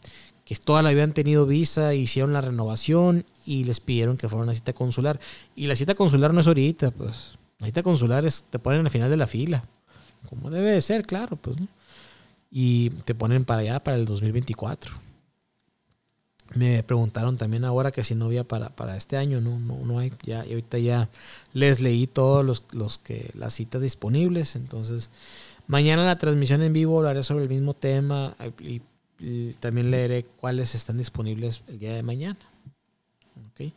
que 0.44 0.56
toda 0.56 0.82
la 0.82 0.88
han 0.88 1.14
tenido 1.14 1.46
visa, 1.46 1.94
hicieron 1.94 2.32
la 2.32 2.40
renovación 2.40 3.24
y 3.46 3.62
les 3.62 3.78
pidieron 3.78 4.16
que 4.16 4.28
fuera 4.28 4.42
una 4.42 4.54
cita 4.54 4.72
consular. 4.72 5.20
Y 5.54 5.68
la 5.68 5.76
cita 5.76 5.94
consular 5.94 6.34
no 6.34 6.40
es 6.40 6.48
ahorita, 6.48 6.90
pues. 6.90 7.38
La 7.60 7.66
cita 7.66 7.84
consular 7.84 8.26
es, 8.26 8.46
te 8.50 8.58
ponen 8.58 8.84
al 8.84 8.90
final 8.90 9.10
de 9.10 9.16
la 9.16 9.28
fila. 9.28 9.64
Como 10.28 10.50
debe 10.50 10.70
de 10.70 10.80
ser, 10.80 11.04
claro, 11.04 11.36
pues, 11.36 11.60
¿no? 11.60 11.68
Y 12.50 12.90
te 13.04 13.14
ponen 13.14 13.44
para 13.44 13.60
allá, 13.60 13.82
para 13.82 13.96
el 13.96 14.04
2024. 14.04 14.92
Me 16.54 16.82
preguntaron 16.82 17.38
también 17.38 17.64
ahora 17.64 17.92
que 17.92 18.04
si 18.04 18.14
no 18.14 18.26
había 18.26 18.44
para, 18.44 18.76
para 18.76 18.96
este 18.96 19.16
año, 19.16 19.40
no, 19.40 19.58
no, 19.58 19.78
no 19.86 19.98
hay. 19.98 20.12
Ya, 20.22 20.44
y 20.44 20.50
ahorita 20.50 20.78
ya 20.78 21.08
les 21.52 21.80
leí 21.80 22.06
todos 22.06 22.44
los, 22.44 22.62
los 22.72 22.98
que 22.98 23.30
las 23.34 23.54
citas 23.54 23.80
disponibles. 23.80 24.54
Entonces, 24.54 25.10
mañana 25.66 26.04
la 26.04 26.18
transmisión 26.18 26.62
en 26.62 26.72
vivo 26.72 26.98
hablaré 26.98 27.22
sobre 27.22 27.44
el 27.44 27.48
mismo 27.48 27.74
tema 27.74 28.36
y, 28.60 28.82
también 29.60 29.92
leeré 29.92 30.24
cuáles 30.24 30.74
están 30.74 30.98
disponibles 30.98 31.62
el 31.68 31.78
día 31.78 31.94
de 31.94 32.02
mañana. 32.02 32.40
Okay. 33.52 33.72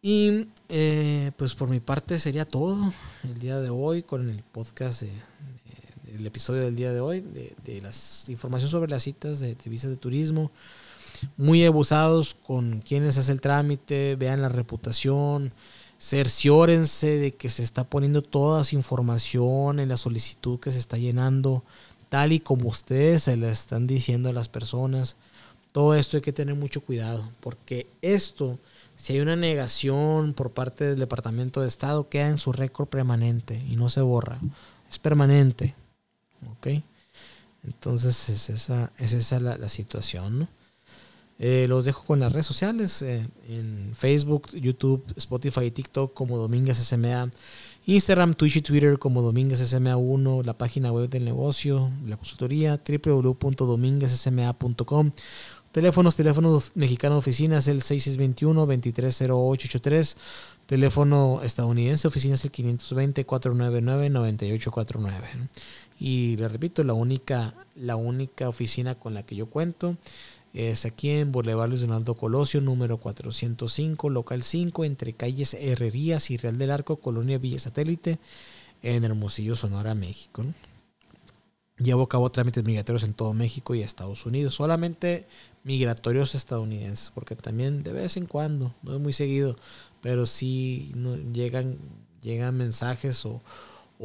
Y 0.00 0.46
eh, 0.68 1.32
pues 1.36 1.54
por 1.54 1.68
mi 1.68 1.80
parte 1.80 2.18
sería 2.18 2.44
todo 2.44 2.92
el 3.24 3.38
día 3.40 3.58
de 3.58 3.70
hoy 3.70 4.04
con 4.04 4.30
el 4.30 4.44
podcast 4.44 5.02
del 5.02 6.26
episodio 6.26 6.62
del 6.62 6.76
día 6.76 6.92
de 6.92 7.00
hoy, 7.00 7.20
de, 7.20 7.54
de 7.64 7.80
las 7.80 8.28
información 8.28 8.70
sobre 8.70 8.90
las 8.90 9.02
citas 9.02 9.40
de, 9.40 9.56
de 9.56 9.70
visas 9.70 9.90
de 9.90 9.96
turismo. 9.96 10.52
Muy 11.36 11.64
abusados 11.64 12.34
con 12.34 12.80
quienes 12.80 13.18
hace 13.18 13.32
el 13.32 13.40
trámite, 13.40 14.14
vean 14.14 14.40
la 14.40 14.48
reputación, 14.48 15.52
cerciórense 15.98 17.18
de 17.18 17.32
que 17.32 17.48
se 17.48 17.64
está 17.64 17.82
poniendo 17.82 18.22
toda 18.22 18.62
esa 18.62 18.76
información 18.76 19.80
en 19.80 19.88
la 19.88 19.96
solicitud 19.96 20.60
que 20.60 20.70
se 20.70 20.78
está 20.78 20.96
llenando, 20.96 21.64
tal 22.08 22.30
y 22.30 22.38
como 22.38 22.68
ustedes 22.68 23.24
se 23.24 23.36
la 23.36 23.50
están 23.50 23.88
diciendo 23.88 24.28
a 24.28 24.32
las 24.32 24.48
personas. 24.48 25.16
Todo 25.72 25.96
esto 25.96 26.16
hay 26.16 26.22
que 26.22 26.32
tener 26.32 26.54
mucho 26.54 26.82
cuidado, 26.82 27.28
porque 27.40 27.88
esto 28.00 28.60
si 28.98 29.12
hay 29.12 29.20
una 29.20 29.36
negación 29.36 30.34
por 30.34 30.50
parte 30.50 30.84
del 30.84 30.98
Departamento 30.98 31.60
de 31.60 31.68
Estado, 31.68 32.08
queda 32.08 32.26
en 32.28 32.38
su 32.38 32.52
récord 32.52 32.88
permanente 32.88 33.62
y 33.68 33.76
no 33.76 33.90
se 33.90 34.00
borra. 34.00 34.40
Es 34.90 34.98
permanente. 34.98 35.76
¿Ok? 36.50 36.82
Entonces 37.62 38.28
es 38.28 38.50
esa, 38.50 38.90
es 38.98 39.12
esa 39.12 39.38
la, 39.38 39.68
situación. 39.68 40.48
Eh, 41.38 41.66
los 41.68 41.84
dejo 41.84 42.02
con 42.02 42.18
las 42.18 42.32
redes 42.32 42.46
sociales. 42.46 43.00
Eh, 43.02 43.24
en 43.48 43.92
Facebook, 43.94 44.50
YouTube, 44.52 45.04
Spotify 45.16 45.66
y 45.66 45.70
TikTok 45.70 46.12
como 46.12 46.36
Domínguez 46.36 46.78
SMA. 46.78 47.30
Instagram, 47.86 48.34
Twitch 48.34 48.56
y 48.56 48.62
Twitter 48.62 48.98
como 48.98 49.22
Domínguez 49.22 49.60
SMA1. 49.60 50.44
La 50.44 50.58
página 50.58 50.90
web 50.90 51.08
del 51.08 51.24
negocio, 51.24 51.92
la 52.04 52.16
consultoría 52.16 52.82
www.dominguezsma.com 52.84 55.12
Teléfonos, 55.78 56.16
teléfono 56.16 56.60
mexicano 56.74 57.14
de 57.14 57.18
oficinas 57.20 57.68
el 57.68 57.82
6621-230883. 57.82 60.16
Teléfono 60.66 61.40
estadounidense 61.44 62.08
oficinas 62.08 62.44
el 62.44 62.50
520-499-9849. 62.50 65.48
Y 66.00 66.36
le 66.36 66.48
repito, 66.48 66.82
la 66.82 66.94
única, 66.94 67.54
la 67.76 67.94
única 67.94 68.48
oficina 68.48 68.96
con 68.96 69.14
la 69.14 69.22
que 69.22 69.36
yo 69.36 69.46
cuento 69.46 69.96
es 70.52 70.84
aquí 70.84 71.10
en 71.10 71.30
Boulevard 71.30 71.68
Luis 71.68 71.82
Donaldo 71.82 72.16
Colosio, 72.16 72.60
número 72.60 72.96
405, 72.96 74.10
local 74.10 74.42
5, 74.42 74.84
entre 74.84 75.12
calles 75.12 75.54
Herrerías 75.54 76.32
y 76.32 76.38
Real 76.38 76.58
del 76.58 76.72
Arco, 76.72 76.96
Colonia 76.96 77.38
Villa 77.38 77.60
Satélite, 77.60 78.18
en 78.82 79.04
Hermosillo, 79.04 79.54
Sonora, 79.54 79.94
México. 79.94 80.42
Llevo 81.78 82.02
a 82.02 82.08
cabo 82.08 82.30
trámites 82.30 82.64
migratorios 82.64 83.04
en 83.04 83.14
todo 83.14 83.32
México 83.32 83.74
y 83.74 83.82
Estados 83.82 84.26
Unidos. 84.26 84.54
Solamente 84.54 85.26
migratorios 85.62 86.34
estadounidenses, 86.34 87.10
porque 87.14 87.36
también 87.36 87.82
de 87.82 87.92
vez 87.92 88.16
en 88.16 88.26
cuando, 88.26 88.74
no 88.82 88.94
es 88.94 89.00
muy 89.00 89.12
seguido, 89.12 89.56
pero 90.00 90.26
sí 90.26 90.92
llegan, 91.32 91.78
llegan 92.22 92.56
mensajes 92.56 93.24
o, 93.26 93.42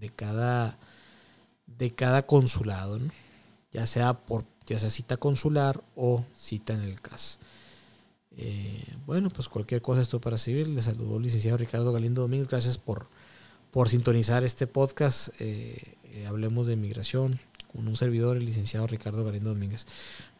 de 0.00 0.08
cada, 0.08 0.78
de 1.66 1.90
cada 1.90 2.22
consulado, 2.22 2.98
ya 3.70 3.84
sea 3.84 4.14
por 4.14 4.46
ya 4.66 4.78
sea 4.78 4.90
cita 4.90 5.16
consular 5.16 5.82
o 5.96 6.24
cita 6.34 6.74
en 6.74 6.80
el 6.80 7.00
CAS. 7.00 7.38
Eh, 8.36 8.84
bueno, 9.06 9.30
pues 9.30 9.48
cualquier 9.48 9.82
cosa 9.82 10.00
esto 10.00 10.20
para 10.20 10.38
civil. 10.38 10.74
Le 10.74 10.82
saludo 10.82 11.18
licenciado 11.18 11.56
Ricardo 11.58 11.92
Galindo 11.92 12.22
Domínguez. 12.22 12.48
Gracias 12.48 12.78
por, 12.78 13.08
por 13.70 13.88
sintonizar 13.88 14.44
este 14.44 14.66
podcast. 14.66 15.28
Eh, 15.40 15.96
eh, 16.04 16.26
hablemos 16.26 16.66
de 16.66 16.76
migración 16.76 17.40
con 17.72 17.88
un 17.88 17.96
servidor, 17.96 18.36
el 18.36 18.44
licenciado 18.44 18.86
Ricardo 18.86 19.24
Galindo 19.24 19.50
Domínguez. 19.50 19.86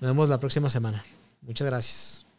Nos 0.00 0.11
vemos 0.11 0.28
la 0.28 0.40
próxima 0.40 0.68
semana. 0.68 1.04
Muchas 1.42 1.66
gracias. 1.66 2.31